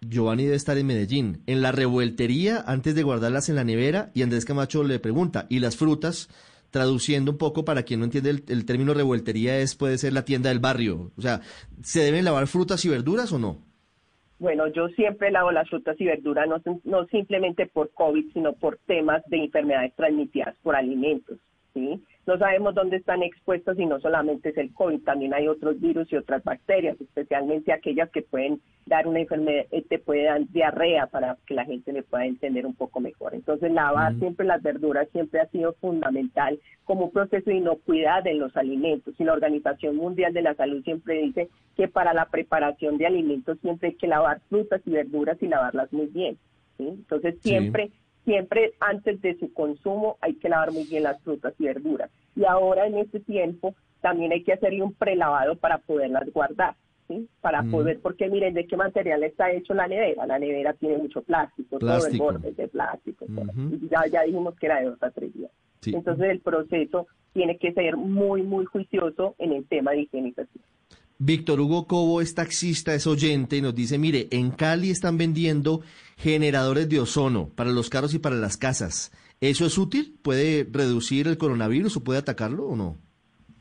[0.00, 4.22] Giovanni debe estar en Medellín, en la revueltería antes de guardarlas en la nevera y
[4.22, 6.28] Andrés Camacho le pregunta, ¿y las frutas?
[6.70, 10.48] traduciendo un poco para quien no entiende el, término revueltería es puede ser la tienda
[10.48, 11.12] del barrio.
[11.16, 11.40] O sea,
[11.82, 13.58] ¿se deben lavar frutas y verduras o no?
[14.40, 18.78] Bueno, yo siempre lavo las frutas y verduras, no, no simplemente por COVID, sino por
[18.88, 21.38] temas de enfermedades transmitidas por alimentos,
[21.74, 22.02] ¿sí?
[22.26, 26.10] No sabemos dónde están expuestos y no solamente es el COVID, también hay otros virus
[26.12, 31.06] y otras bacterias, especialmente aquellas que pueden dar una enfermedad, eh, te pueden dar diarrea
[31.06, 33.34] para que la gente le pueda entender un poco mejor.
[33.34, 38.38] Entonces, lavar siempre las verduras siempre ha sido fundamental como un proceso de inocuidad en
[38.38, 39.14] los alimentos.
[39.18, 43.58] Y la Organización Mundial de la Salud siempre dice que para la preparación de alimentos
[43.60, 46.38] siempre hay que lavar frutas y verduras y lavarlas muy bien.
[46.78, 47.90] Entonces, siempre
[48.24, 52.10] siempre antes de su consumo hay que lavar muy bien las frutas y verduras.
[52.36, 56.74] Y ahora en este tiempo también hay que hacerle un prelavado para poderlas guardar.
[57.08, 57.28] ¿sí?
[57.40, 57.70] Para mm.
[57.70, 60.26] poder, porque miren de qué material está hecho la nevera.
[60.26, 63.26] La nevera tiene mucho plástico, todo el borde de plástico.
[63.90, 65.50] ya, ya dijimos que era de dos a tres días.
[65.86, 70.64] Entonces el proceso tiene que ser muy, muy juicioso en el tema de higienización.
[71.18, 75.82] Víctor Hugo Cobo es taxista, es oyente y nos dice, mire, en Cali están vendiendo
[76.16, 79.12] generadores de ozono para los carros y para las casas.
[79.40, 80.18] ¿Eso es útil?
[80.22, 82.96] ¿Puede reducir el coronavirus o puede atacarlo o no?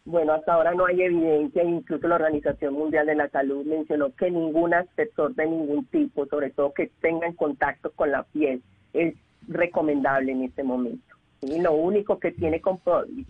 [0.06, 4.32] Bueno, hasta ahora no hay evidencia, incluso la Organización Mundial de la Salud mencionó que
[4.32, 8.62] ningún aspersor de ningún tipo, sobre todo que tenga en contacto con la piel,
[8.94, 9.16] es
[9.48, 11.16] recomendable en este momento.
[11.42, 12.62] Y lo único que tiene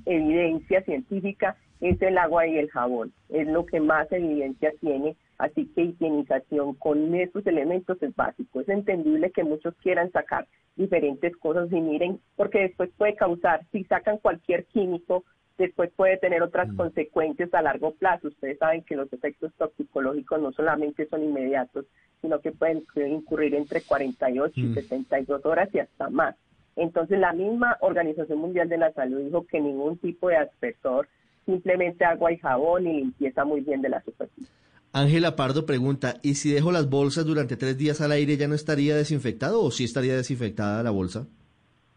[0.05, 3.11] evidencia científica es el agua y el jabón.
[3.29, 5.17] Es lo que más evidencia tiene.
[5.37, 8.61] Así que higienización con estos elementos es básico.
[8.61, 13.83] Es entendible que muchos quieran sacar diferentes cosas y miren, porque después puede causar, si
[13.83, 15.25] sacan cualquier químico,
[15.57, 16.77] después puede tener otras mm.
[16.77, 18.29] consecuencias a largo plazo.
[18.29, 21.85] Ustedes saben que los efectos toxicológicos no solamente son inmediatos,
[22.21, 25.47] sino que pueden, incurrir entre 48 y 72 mm.
[25.47, 26.35] horas y hasta más.
[26.77, 31.07] Entonces, la misma Organización Mundial de la Salud dijo que ningún tipo de aspersor
[31.45, 34.47] simplemente agua y jabón y limpieza muy bien de la superficie.
[34.91, 38.53] Ángela Pardo pregunta, ¿y si dejo las bolsas durante tres días al aire ya no
[38.53, 41.27] estaría desinfectado o sí estaría desinfectada la bolsa?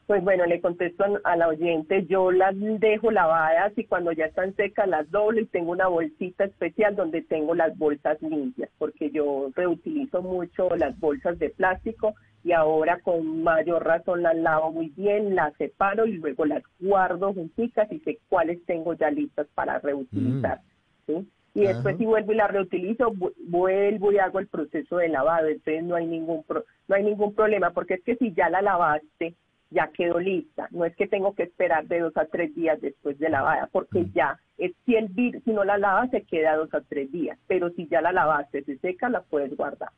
[0.07, 4.55] Pues bueno, le contesto a la oyente, yo las dejo lavadas y cuando ya están
[4.55, 9.51] secas las doblo y tengo una bolsita especial donde tengo las bolsas limpias, porque yo
[9.57, 15.35] reutilizo mucho las bolsas de plástico y ahora con mayor razón las lavo muy bien,
[15.35, 20.61] las separo y luego las guardo juntitas y sé cuáles tengo ya listas para reutilizar.
[21.09, 21.29] ¿sí?
[21.55, 23.13] Y después si vuelvo y las reutilizo,
[23.49, 27.71] vuelvo y hago el proceso de lavado, entonces no hay ningún no hay ningún problema,
[27.71, 29.35] porque es que si ya la lavaste,
[29.71, 30.69] ya quedó lista.
[30.71, 34.01] No es que tengo que esperar de dos a tres días después de lavada, porque
[34.01, 34.13] mm.
[34.15, 37.39] ya, es, si, el vir, si no la lavas, se queda dos a tres días,
[37.47, 39.91] pero si ya la lavaste, se seca, la puedes guardar.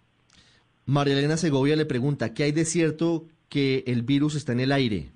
[0.87, 4.73] María Elena Segovia le pregunta, ¿qué hay de cierto que el virus está en el
[4.73, 5.11] aire?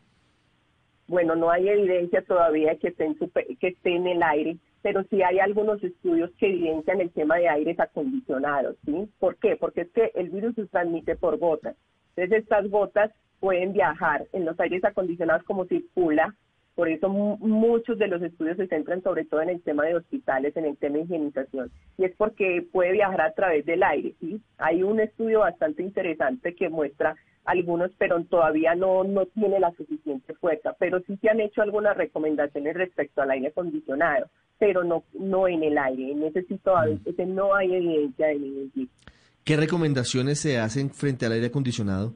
[1.09, 5.23] Bueno, no hay evidencia todavía que esté en, que esté en el aire, pero sí
[5.23, 9.09] hay algunos estudios que evidencian el tema de aires acondicionados, ¿sí?
[9.19, 9.57] ¿Por qué?
[9.57, 11.77] Porque es que el virus se transmite por gotas.
[12.17, 13.11] Entonces estas gotas
[13.43, 16.32] pueden viajar en los aires acondicionados como circula.
[16.76, 20.57] Por eso muchos de los estudios se centran sobre todo en el tema de hospitales,
[20.57, 21.72] en el tema de higienización.
[21.99, 24.14] Y es porque puede viajar a través del aire.
[24.20, 24.40] ¿sí?
[24.59, 30.34] Hay un estudio bastante interesante que muestra algunos, pero todavía no, no tiene la suficiente
[30.34, 30.76] fuerza.
[30.78, 35.64] Pero sí se han hecho algunas recomendaciones respecto al aire acondicionado, pero no, no en
[35.64, 36.12] el aire.
[36.12, 37.34] En ese sí todavía mm.
[37.34, 38.88] no hay evidencia de ningún
[39.43, 42.14] ¿Qué recomendaciones se hacen frente al aire acondicionado?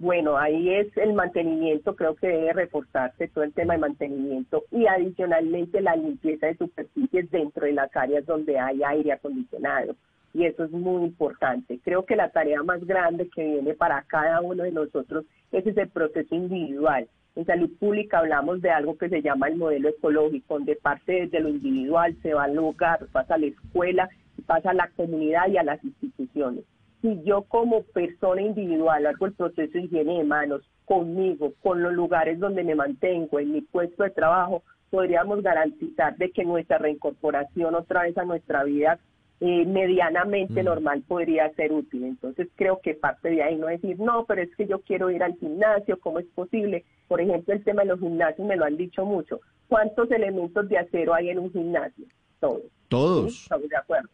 [0.00, 4.86] Bueno, ahí es el mantenimiento, creo que debe reforzarse todo el tema de mantenimiento y
[4.86, 9.94] adicionalmente la limpieza de superficies dentro de las áreas donde hay aire acondicionado.
[10.32, 11.80] Y eso es muy importante.
[11.84, 15.86] Creo que la tarea más grande que viene para cada uno de nosotros es ese
[15.86, 17.06] proceso individual.
[17.36, 21.40] En salud pública hablamos de algo que se llama el modelo ecológico, donde parte desde
[21.40, 24.08] lo individual se va al lugar, pasa a la escuela,
[24.46, 26.64] pasa a la comunidad y a las instituciones
[27.00, 31.92] si yo como persona individual hago el proceso de higiene de manos conmigo, con los
[31.92, 37.74] lugares donde me mantengo, en mi puesto de trabajo, podríamos garantizar de que nuestra reincorporación
[37.74, 38.98] otra vez a nuestra vida
[39.40, 40.66] eh, medianamente mm.
[40.66, 42.04] normal podría ser útil.
[42.04, 45.22] Entonces creo que parte de ahí no decir, no, pero es que yo quiero ir
[45.22, 46.84] al gimnasio, ¿cómo es posible?
[47.08, 49.40] Por ejemplo, el tema de los gimnasios me lo han dicho mucho.
[49.68, 52.04] ¿Cuántos elementos de acero hay en un gimnasio?
[52.40, 52.62] Todos.
[52.88, 53.42] Todos.
[53.44, 54.08] Estamos de acuerdo.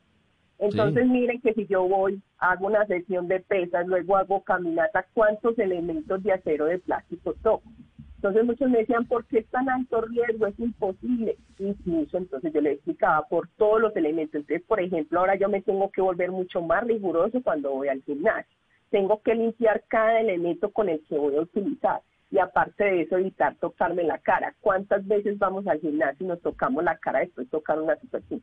[0.58, 5.58] Entonces miren que si yo voy, hago una sesión de pesas, luego hago caminata, ¿cuántos
[5.58, 7.68] elementos de acero de plástico toco?
[8.16, 10.46] Entonces muchos me decían, ¿por qué es tan alto riesgo?
[10.46, 11.36] Es imposible.
[11.58, 14.34] Incluso entonces yo le explicaba por todos los elementos.
[14.34, 18.02] Entonces, por ejemplo, ahora yo me tengo que volver mucho más riguroso cuando voy al
[18.02, 18.56] gimnasio.
[18.90, 22.00] Tengo que limpiar cada elemento con el que voy a utilizar.
[22.30, 24.54] Y aparte de eso, evitar tocarme la cara.
[24.60, 28.42] ¿Cuántas veces vamos al gimnasio y nos tocamos la cara después de tocar una superficie?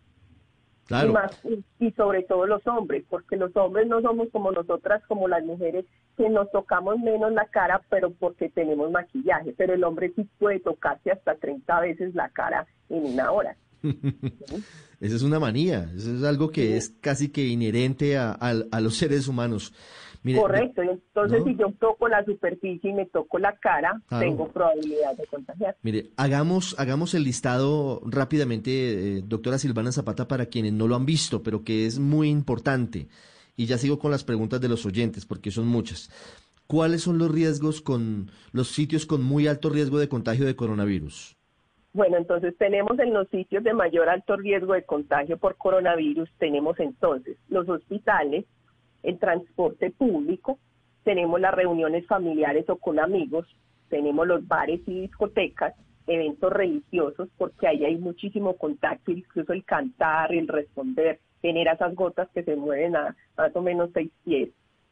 [1.79, 5.85] Y, sobre todo los hombres, porque los hombres no somos como nosotras, como las mujeres,
[6.17, 9.53] que nos tocamos menos la cara, pero porque tenemos maquillaje.
[9.57, 13.55] Pero el hombre sí puede tocarse hasta 30 veces la cara en una hora.
[14.99, 18.95] Esa es una manía, eso es algo que es casi que inherente a, a los
[18.95, 19.73] seres humanos.
[20.23, 25.25] Correcto, entonces si yo toco la superficie y me toco la cara, tengo probabilidad de
[25.25, 25.75] contagiar.
[25.81, 31.05] Mire, hagamos, hagamos el listado rápidamente, eh, doctora Silvana Zapata, para quienes no lo han
[31.05, 33.07] visto, pero que es muy importante.
[33.57, 36.09] Y ya sigo con las preguntas de los oyentes, porque son muchas.
[36.67, 41.35] ¿Cuáles son los riesgos con los sitios con muy alto riesgo de contagio de coronavirus?
[41.91, 46.79] Bueno, entonces tenemos en los sitios de mayor alto riesgo de contagio por coronavirus, tenemos
[46.79, 48.45] entonces los hospitales,
[49.03, 50.57] el transporte público,
[51.03, 53.45] tenemos las reuniones familiares o con amigos,
[53.89, 55.75] tenemos los bares y discotecas,
[56.07, 62.29] eventos religiosos, porque ahí hay muchísimo contacto, incluso el cantar, el responder, genera esas gotas
[62.33, 64.49] que se mueven a más o menos seis pies.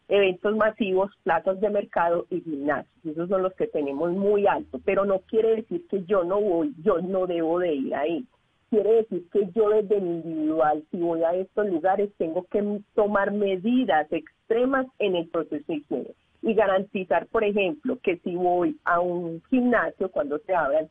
[0.10, 5.06] Eventos masivos, plazas de mercado y gimnasios, esos son los que tenemos muy alto, pero
[5.06, 8.28] no quiere decir que yo no voy, yo no debo de ir ahí
[8.72, 13.34] quiere decir que yo desde mi individual, si voy a estos lugares, tengo que tomar
[13.34, 16.12] medidas extremas en el proceso de higiene
[16.42, 20.90] y garantizar, por ejemplo, que si voy a un gimnasio, cuando se abran,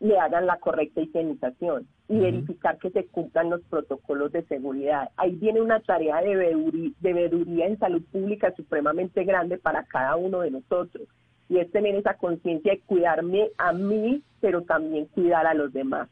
[0.00, 5.10] le hagan la correcta higienización y verificar que se cumplan los protocolos de seguridad.
[5.18, 6.34] Ahí viene una tarea de
[7.00, 11.06] veeduría en salud pública supremamente grande para cada uno de nosotros
[11.50, 16.08] y es tener esa conciencia de cuidarme a mí, pero también cuidar a los demás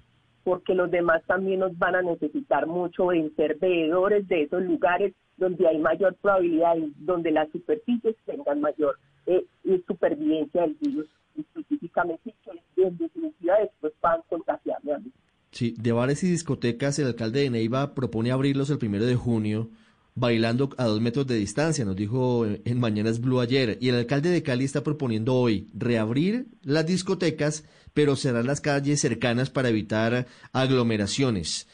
[0.48, 5.12] porque los demás también nos van a necesitar mucho en ser veedores de esos lugares
[5.36, 9.44] donde hay mayor probabilidad donde las superficies tengan mayor eh,
[9.86, 11.06] supervivencia del virus
[11.38, 12.34] específicamente
[12.74, 15.12] que en definitiva después van contagiarme a mí.
[15.50, 19.68] Sí, de bares y discotecas, el alcalde de Neiva propone abrirlos el primero de junio,
[20.14, 23.76] bailando a dos metros de distancia, nos dijo en Mañanas Blue ayer.
[23.82, 27.64] Y el alcalde de Cali está proponiendo hoy reabrir las discotecas,
[27.98, 31.66] pero cerrar las calles cercanas para evitar aglomeraciones.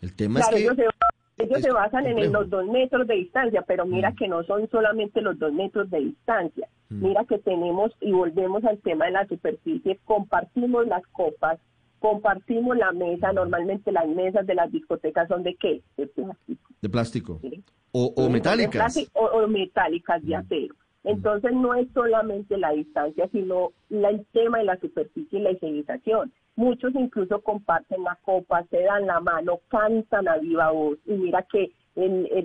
[0.00, 0.56] El tema es que...
[0.60, 0.76] Ellos,
[1.60, 4.14] se, basan en los dos metros de distancia, pero mira mm.
[4.14, 6.68] que no son solamente los dos metros de distancia.
[6.90, 7.06] Mm.
[7.08, 11.58] Mira que tenemos, y volvemos al tema de la superficie, compartimos las copas,
[11.98, 15.82] compartimos la mesa, normalmente las mesas de las discotecas son de qué?
[15.96, 16.70] De plástico.
[16.82, 17.40] De plástico.
[17.90, 18.96] O, metálicas.
[19.12, 20.38] o, metálicas de mm.
[20.38, 20.74] acero.
[21.04, 26.32] Entonces no es solamente la distancia, sino el tema de la superficie y la higienización.
[26.56, 30.98] Muchos incluso comparten la copa, se dan la mano, cantan a viva voz.
[31.06, 31.72] Y mira que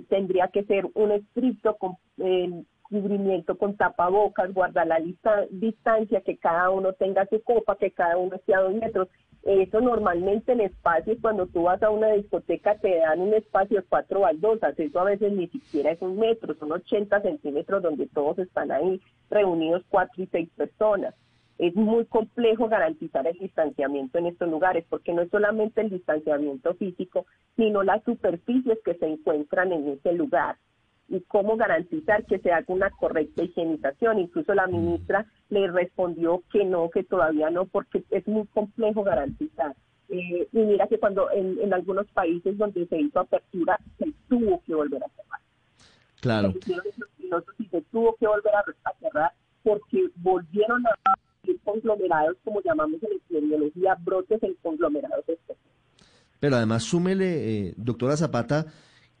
[0.08, 1.76] tendría que ser un estricto
[2.84, 5.00] cubrimiento con tapabocas, guardar la
[5.50, 9.08] distancia, que cada uno tenga su copa, que cada uno esté a dos metros.
[9.42, 13.86] Eso normalmente en espacios, cuando tú vas a una discoteca, te dan un espacio de
[13.86, 14.78] cuatro baldosas.
[14.78, 19.00] Eso a veces ni siquiera es un metro, son 80 centímetros donde todos están ahí
[19.28, 21.14] reunidos cuatro y seis personas.
[21.58, 26.74] Es muy complejo garantizar el distanciamiento en estos lugares, porque no es solamente el distanciamiento
[26.74, 27.26] físico,
[27.56, 30.56] sino las superficies que se encuentran en ese lugar
[31.08, 34.18] y cómo garantizar que se haga una correcta higienización.
[34.18, 39.74] Incluso la ministra le respondió que no, que todavía no, porque es muy complejo garantizar.
[40.08, 44.74] Eh, y mira que cuando en, algunos países donde se hizo apertura, se tuvo que
[44.74, 45.40] volver a cerrar.
[46.20, 46.54] Claro.
[47.58, 48.64] Y se tuvo que volver a,
[49.00, 49.32] cerrar
[49.62, 50.94] porque volvieron a
[51.62, 55.24] conglomerados, como llamamos en epidemiología, brotes en conglomerados
[56.40, 58.66] Pero además, súmele, eh, doctora Zapata,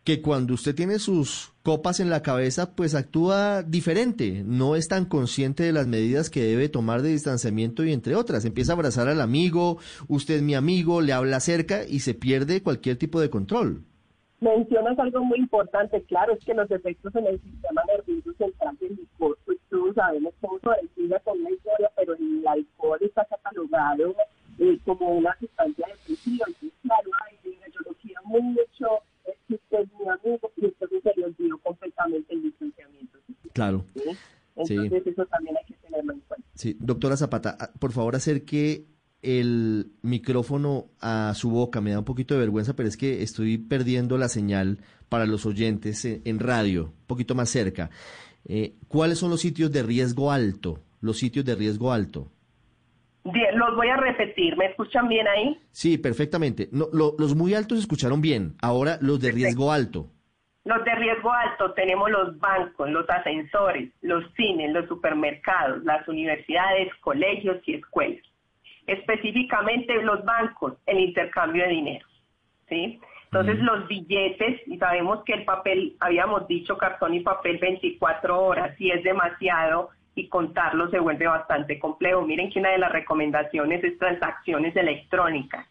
[0.04, 5.06] que cuando usted tiene sus copas en la cabeza, pues actúa diferente, no es tan
[5.06, 9.08] consciente de las medidas que debe tomar de distanciamiento y entre otras, empieza a abrazar
[9.08, 13.30] al amigo, usted es mi amigo, le habla cerca y se pierde cualquier tipo de
[13.30, 13.82] control.
[14.40, 18.96] Mencionas algo muy importante, claro, es que los efectos en el sistema nervioso central del
[18.96, 24.14] licor, pues todos sabemos cómo se con la historia, pero el alcohol está catalogado
[24.58, 27.38] eh, como una sustancia depresiva, entonces claro, ay,
[27.72, 29.02] yo lo quiero mucho,
[29.58, 33.18] que usted es mi amigo y entonces se le olvidó completamente el distanciamiento.
[33.52, 33.84] Claro.
[34.56, 36.46] Entonces eso también hay que tenerlo en cuenta.
[36.54, 38.86] Sí, doctora Zapata, ah, por favor acerque
[39.22, 43.56] el micrófono a su boca, me da un poquito de vergüenza, pero es que estoy
[43.56, 47.90] perdiendo la señal para los oyentes en, radio, un poquito más cerca.
[48.44, 50.80] Eh, ¿Cuáles son los sitios de riesgo alto?
[51.00, 52.30] Los sitios de riesgo alto.
[53.24, 54.56] Bien, los voy a repetir.
[54.56, 55.58] ¿Me escuchan bien ahí?
[55.70, 56.68] Sí, perfectamente.
[56.72, 58.54] No, los muy altos escucharon bien.
[58.60, 60.10] Ahora los de riesgo alto.
[60.64, 66.94] Los de riesgo alto tenemos los bancos, los ascensores, los cines, los supermercados, las universidades,
[67.00, 68.24] colegios y escuelas.
[68.86, 72.06] Específicamente los bancos, el intercambio de dinero.
[72.68, 73.00] ¿sí?
[73.24, 78.76] Entonces los billetes, y sabemos que el papel, habíamos dicho cartón y papel 24 horas,
[78.78, 82.22] si es demasiado, y contarlo se vuelve bastante complejo.
[82.22, 85.66] Miren que una de las recomendaciones es transacciones electrónicas,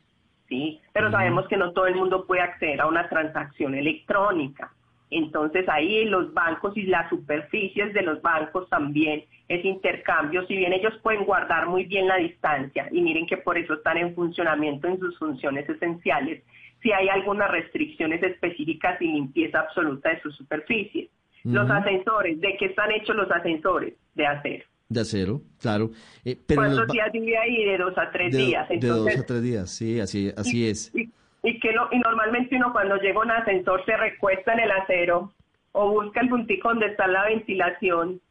[0.48, 0.82] ¿sí?
[0.92, 4.72] Pero sabemos que no todo el mundo puede acceder a una transacción electrónica.
[5.10, 10.74] Entonces ahí los bancos y las superficies de los bancos también es intercambio, si bien
[10.74, 14.88] ellos pueden guardar muy bien la distancia y miren que por eso están en funcionamiento
[14.88, 16.44] en sus funciones esenciales,
[16.82, 21.10] si hay algunas restricciones específicas y limpieza absoluta de sus superficies.
[21.44, 23.94] Los ascensores, ¿de qué están hechos los ascensores?
[24.16, 24.66] De acero.
[24.88, 25.90] De acero, claro.
[26.24, 27.66] Eh, pero ¿Cuántos días vive ahí?
[27.66, 28.70] De dos a tres días.
[28.70, 30.92] de dos a tres días, sí, así, así es.
[30.96, 35.34] Y, que y normalmente uno cuando llega a un ascensor se recuesta en el acero
[35.74, 38.22] o busca el puntico donde está la ventilación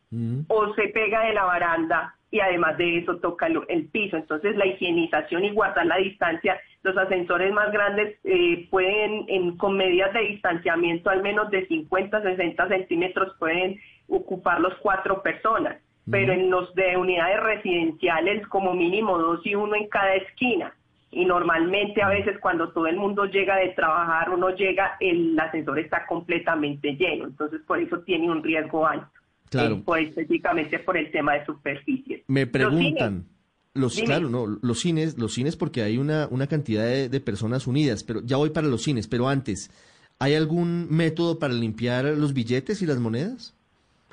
[0.49, 4.17] o se pega de la baranda y además de eso toca el, piso.
[4.17, 9.77] Entonces la higienización y guardar la distancia, los ascensores más grandes eh, pueden, en, con
[9.77, 15.77] medidas de distanciamiento al menos de 50, 60 centímetros, pueden ocupar los cuatro personas,
[16.11, 20.75] pero en los de unidades residenciales como mínimo dos y uno en cada esquina.
[21.13, 25.79] Y normalmente a veces cuando todo el mundo llega de trabajar, uno llega, el ascensor
[25.79, 29.09] está completamente lleno, entonces por eso tiene un riesgo alto.
[29.51, 29.83] Claro.
[29.85, 32.25] Pues, específicamente por el tema de superficie.
[32.27, 33.27] Me preguntan.
[33.75, 38.05] Los, claro, no, los cines, los cines porque hay una, una cantidad de, personas unidas,
[38.05, 39.71] pero ya voy para los cines, pero antes,
[40.19, 43.57] ¿hay algún método para limpiar los billetes y las monedas?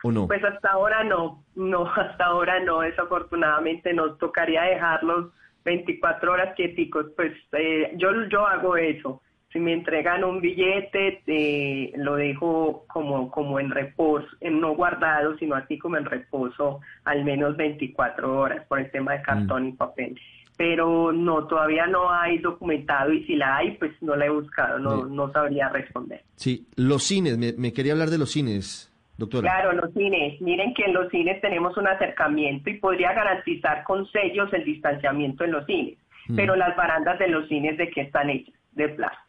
[0.01, 0.27] ¿O no?
[0.27, 5.31] Pues hasta ahora no, no, hasta ahora no, desafortunadamente nos tocaría dejarlos
[5.65, 9.21] 24 horas quieticos, pues eh, yo, yo hago eso
[9.51, 15.35] si me entregan un billete, eh, lo dejo como, como en reposo, en no guardado,
[15.37, 19.71] sino así como en reposo al menos 24 horas por el tema de cartón y
[19.71, 20.19] papel.
[20.55, 24.77] pero no, todavía no hay documentado y si la hay, pues no la he buscado,
[24.77, 26.21] no, no sabría responder.
[26.35, 29.49] Sí, los cines, me, me quería hablar de los cines, doctora.
[29.49, 30.39] Claro, los cines.
[30.41, 35.43] Miren que en los cines tenemos un acercamiento y podría garantizar con sellos el distanciamiento
[35.43, 35.97] en los cines.
[36.27, 36.35] Mm.
[36.35, 38.53] Pero las barandas de los cines, ¿de qué están hechas?
[38.73, 39.28] De plástico.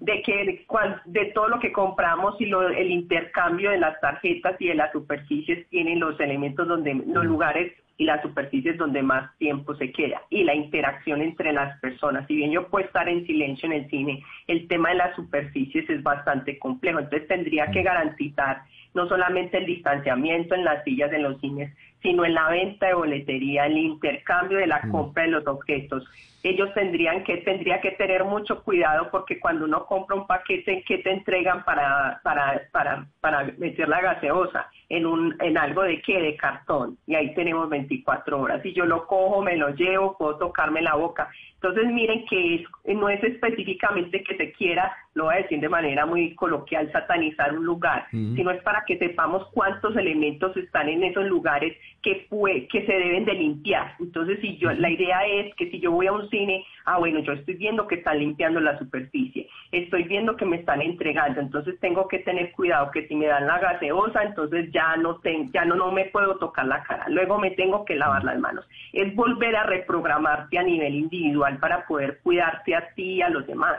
[0.00, 0.64] De que
[1.06, 4.92] de todo lo que compramos y lo- el intercambio de las tarjetas y de las
[4.92, 10.20] superficies tienen los elementos donde, los lugares y las superficies donde más tiempo se queda
[10.28, 12.26] y la interacción entre las personas.
[12.26, 15.88] Si bien yo puedo estar en silencio en el cine, el tema de las superficies
[15.88, 16.98] es bastante complejo.
[16.98, 18.62] Entonces tendría que garantizar
[18.94, 21.72] no solamente el distanciamiento en las sillas de los cines,
[22.04, 26.06] sino en la venta de boletería, el intercambio de la compra de los objetos.
[26.42, 30.98] Ellos tendrían que tendría que tener mucho cuidado porque cuando uno compra un paquete, ¿qué
[30.98, 34.68] te entregan para para para para meter la gaseosa?
[34.90, 36.98] En un en algo de qué, de cartón.
[37.06, 38.60] Y ahí tenemos 24 horas.
[38.62, 41.30] Si yo lo cojo, me lo llevo, puedo tocarme la boca.
[41.54, 45.68] Entonces miren que es- no es específicamente que se quiera, lo voy a decir de
[45.70, 48.34] manera muy coloquial, satanizar un lugar, Ujú.
[48.36, 51.74] sino es para que sepamos cuántos elementos están en esos lugares
[52.04, 53.94] que fue, que se deben de limpiar.
[53.98, 57.20] Entonces, si yo, la idea es que si yo voy a un cine, ah, bueno,
[57.20, 61.80] yo estoy viendo que están limpiando la superficie, estoy viendo que me están entregando, entonces
[61.80, 65.64] tengo que tener cuidado que si me dan la gaseosa, entonces ya no ten- ya
[65.64, 68.66] no, no me puedo tocar la cara, luego me tengo que lavar las manos.
[68.92, 73.46] Es volver a reprogramarte a nivel individual para poder cuidarte a ti y a los
[73.46, 73.76] demás.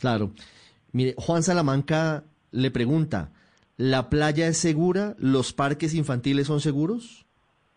[0.00, 0.32] Claro.
[0.90, 3.30] Mire, Juan Salamanca le pregunta,
[3.76, 5.14] ¿la playa es segura?
[5.18, 7.27] ¿Los parques infantiles son seguros?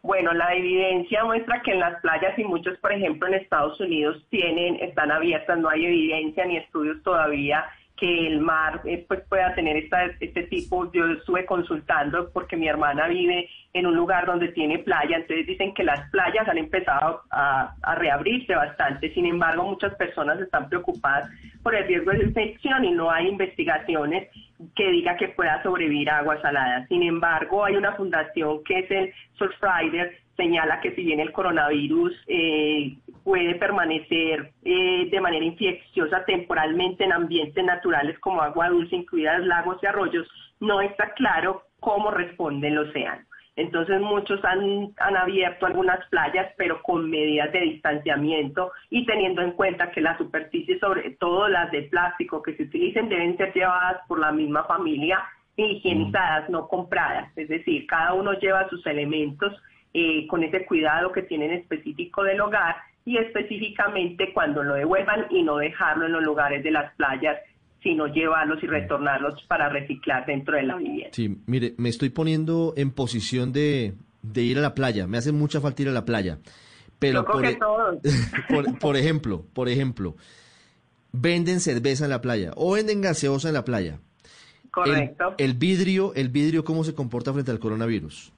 [0.03, 4.25] Bueno, la evidencia muestra que en las playas y muchos, por ejemplo, en Estados Unidos
[4.29, 7.65] tienen, están abiertas, no hay evidencia ni estudios todavía
[8.01, 10.91] que el mar eh, pues pueda tener esta, este tipo.
[10.91, 15.71] Yo estuve consultando porque mi hermana vive en un lugar donde tiene playa, entonces dicen
[15.75, 19.13] que las playas han empezado a, reabrirse bastante.
[19.13, 21.29] Sin embargo, muchas personas están preocupadas
[21.61, 24.29] por el riesgo de infección y no hay investigaciones
[24.75, 26.87] que diga que pueda sobrevivir agua salada.
[26.87, 32.13] Sin embargo, hay una fundación que es el Surfrider, señala que si bien el coronavirus
[32.27, 39.45] eh, puede permanecer eh, de manera infecciosa temporalmente en ambientes naturales como agua dulce, incluidas
[39.45, 40.27] lagos y arroyos,
[40.59, 43.23] no está claro cómo responde el océano.
[43.55, 49.51] Entonces muchos han, han abierto algunas playas, pero con medidas de distanciamiento y teniendo en
[49.51, 54.01] cuenta que las superficies, sobre todo las de plástico que se utilicen, deben ser llevadas
[54.07, 55.19] por la misma familia
[55.55, 57.31] higienizadas, no compradas.
[57.37, 59.53] Es decir, cada uno lleva sus elementos
[59.93, 62.75] eh, con ese cuidado que tienen específico del hogar
[63.05, 67.37] y específicamente cuando lo devuelvan y no dejarlo en los lugares de las playas,
[67.81, 71.09] sino llevarlos y retornarlos para reciclar dentro de la vivienda.
[71.11, 75.07] Sí, mire, me estoy poniendo en posición de, de ir a la playa.
[75.07, 76.37] Me hace mucha falta ir a la playa.
[76.99, 77.97] Pero Yo creo por, que e- todos.
[78.49, 80.15] por, por ejemplo, por ejemplo,
[81.11, 83.99] venden cerveza en la playa o venden gaseosa en la playa.
[84.69, 85.33] Correcto.
[85.39, 88.31] El, el vidrio, el vidrio, ¿cómo se comporta frente al coronavirus?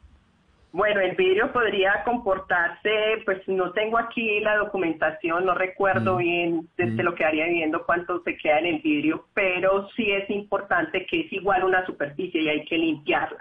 [0.74, 7.04] Bueno, el vidrio podría comportarse, pues no tengo aquí la documentación, no recuerdo bien desde
[7.04, 11.22] lo que haría viendo cuánto se queda en el vidrio, pero sí es importante que
[11.22, 13.38] es igual una superficie y hay que limpiarla.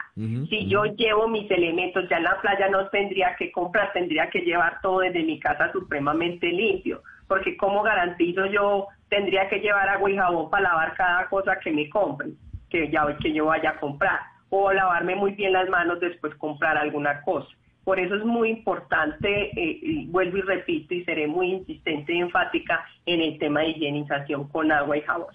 [0.51, 4.41] Si yo llevo mis elementos, ya en la playa no tendría que comprar, tendría que
[4.41, 10.11] llevar todo desde mi casa supremamente limpio, porque como garantizo yo tendría que llevar agua
[10.11, 12.37] y jabón para lavar cada cosa que me compren,
[12.69, 14.21] que ya que yo vaya a comprar,
[14.55, 17.49] o lavarme muy bien las manos después comprar alguna cosa.
[17.85, 22.19] Por eso es muy importante, eh, y vuelvo y repito, y seré muy insistente y
[22.19, 25.35] enfática en el tema de higienización con agua y jabón.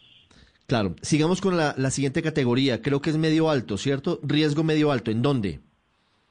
[0.68, 2.84] Claro, sigamos con la, la siguiente categoría.
[2.84, 4.20] Creo que es medio alto, ¿cierto?
[4.22, 5.10] Riesgo medio alto.
[5.10, 5.62] ¿En dónde?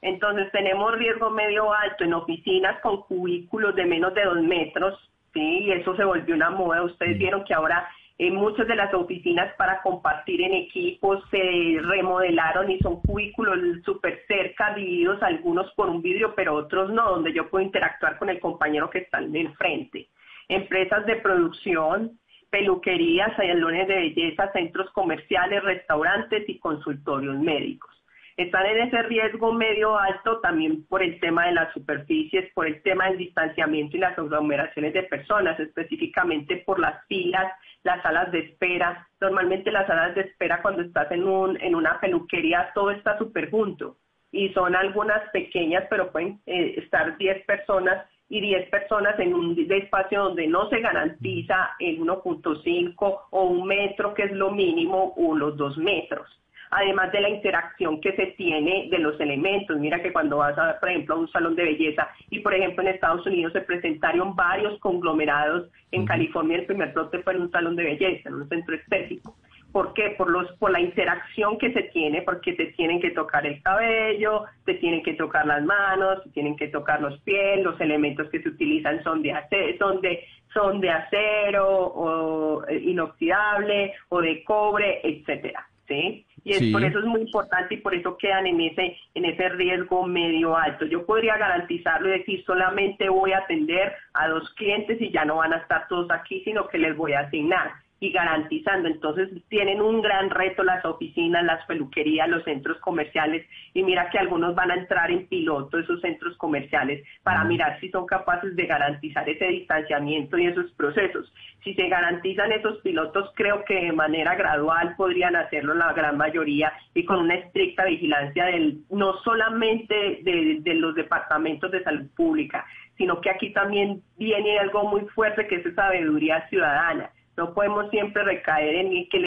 [0.01, 4.97] Entonces tenemos riesgo medio alto en oficinas con cubículos de menos de dos metros,
[5.33, 6.83] sí, y eso se volvió una moda.
[6.83, 7.85] Ustedes vieron que ahora
[8.19, 14.73] muchas de las oficinas para compartir en equipos se remodelaron y son cubículos súper cerca,
[14.73, 18.89] divididos algunos por un vidrio, pero otros no, donde yo puedo interactuar con el compañero
[18.89, 20.07] que está en el frente.
[20.49, 22.17] Empresas de producción,
[22.49, 27.96] peluquerías, salones de belleza, centros comerciales, restaurantes y consultorios médicos
[28.37, 32.81] están en ese riesgo medio alto también por el tema de las superficies, por el
[32.83, 37.51] tema del distanciamiento y las aglomeraciones de personas, específicamente por las filas,
[37.83, 39.07] las salas de espera.
[39.19, 43.49] Normalmente las salas de espera cuando estás en, un, en una peluquería todo está súper
[43.49, 43.97] junto
[44.31, 49.57] y son algunas pequeñas, pero pueden eh, estar 10 personas y 10 personas en un
[49.69, 55.35] espacio donde no se garantiza el 1.5 o un metro, que es lo mínimo, o
[55.35, 56.27] los dos metros.
[56.71, 59.77] Además de la interacción que se tiene de los elementos.
[59.77, 62.83] Mira que cuando vas, a, por ejemplo, a un salón de belleza y, por ejemplo,
[62.83, 67.51] en Estados Unidos se presentaron varios conglomerados, en California el primer brote fue en un
[67.51, 69.35] salón de belleza, en un centro estético.
[69.71, 70.15] ¿Por qué?
[70.17, 74.45] Por, los, por la interacción que se tiene, porque te tienen que tocar el cabello,
[74.65, 78.41] te tienen que tocar las manos, te tienen que tocar los pies, los elementos que
[78.41, 79.35] se utilizan son de,
[79.77, 85.67] son de, son de acero o eh, inoxidable o de cobre, etcétera.
[85.87, 86.25] ¿Sí?
[86.43, 89.49] Y es, por eso es muy importante y por eso quedan en ese, en ese
[89.49, 90.85] riesgo medio alto.
[90.85, 95.37] Yo podría garantizarlo y decir solamente voy a atender a dos clientes y ya no
[95.37, 98.87] van a estar todos aquí, sino que les voy a asignar y garantizando.
[98.87, 104.19] Entonces tienen un gran reto las oficinas, las peluquerías, los centros comerciales y mira que
[104.19, 108.65] algunos van a entrar en piloto esos centros comerciales para mirar si son capaces de
[108.65, 111.31] garantizar ese distanciamiento y esos procesos.
[111.63, 116.71] Si se garantizan esos pilotos, creo que de manera gradual podrían hacerlo la gran mayoría
[116.93, 122.65] y con una estricta vigilancia del no solamente de, de los departamentos de salud pública,
[122.97, 127.89] sino que aquí también viene algo muy fuerte que es esa sabiduría ciudadana no podemos
[127.91, 129.19] siempre recaer en que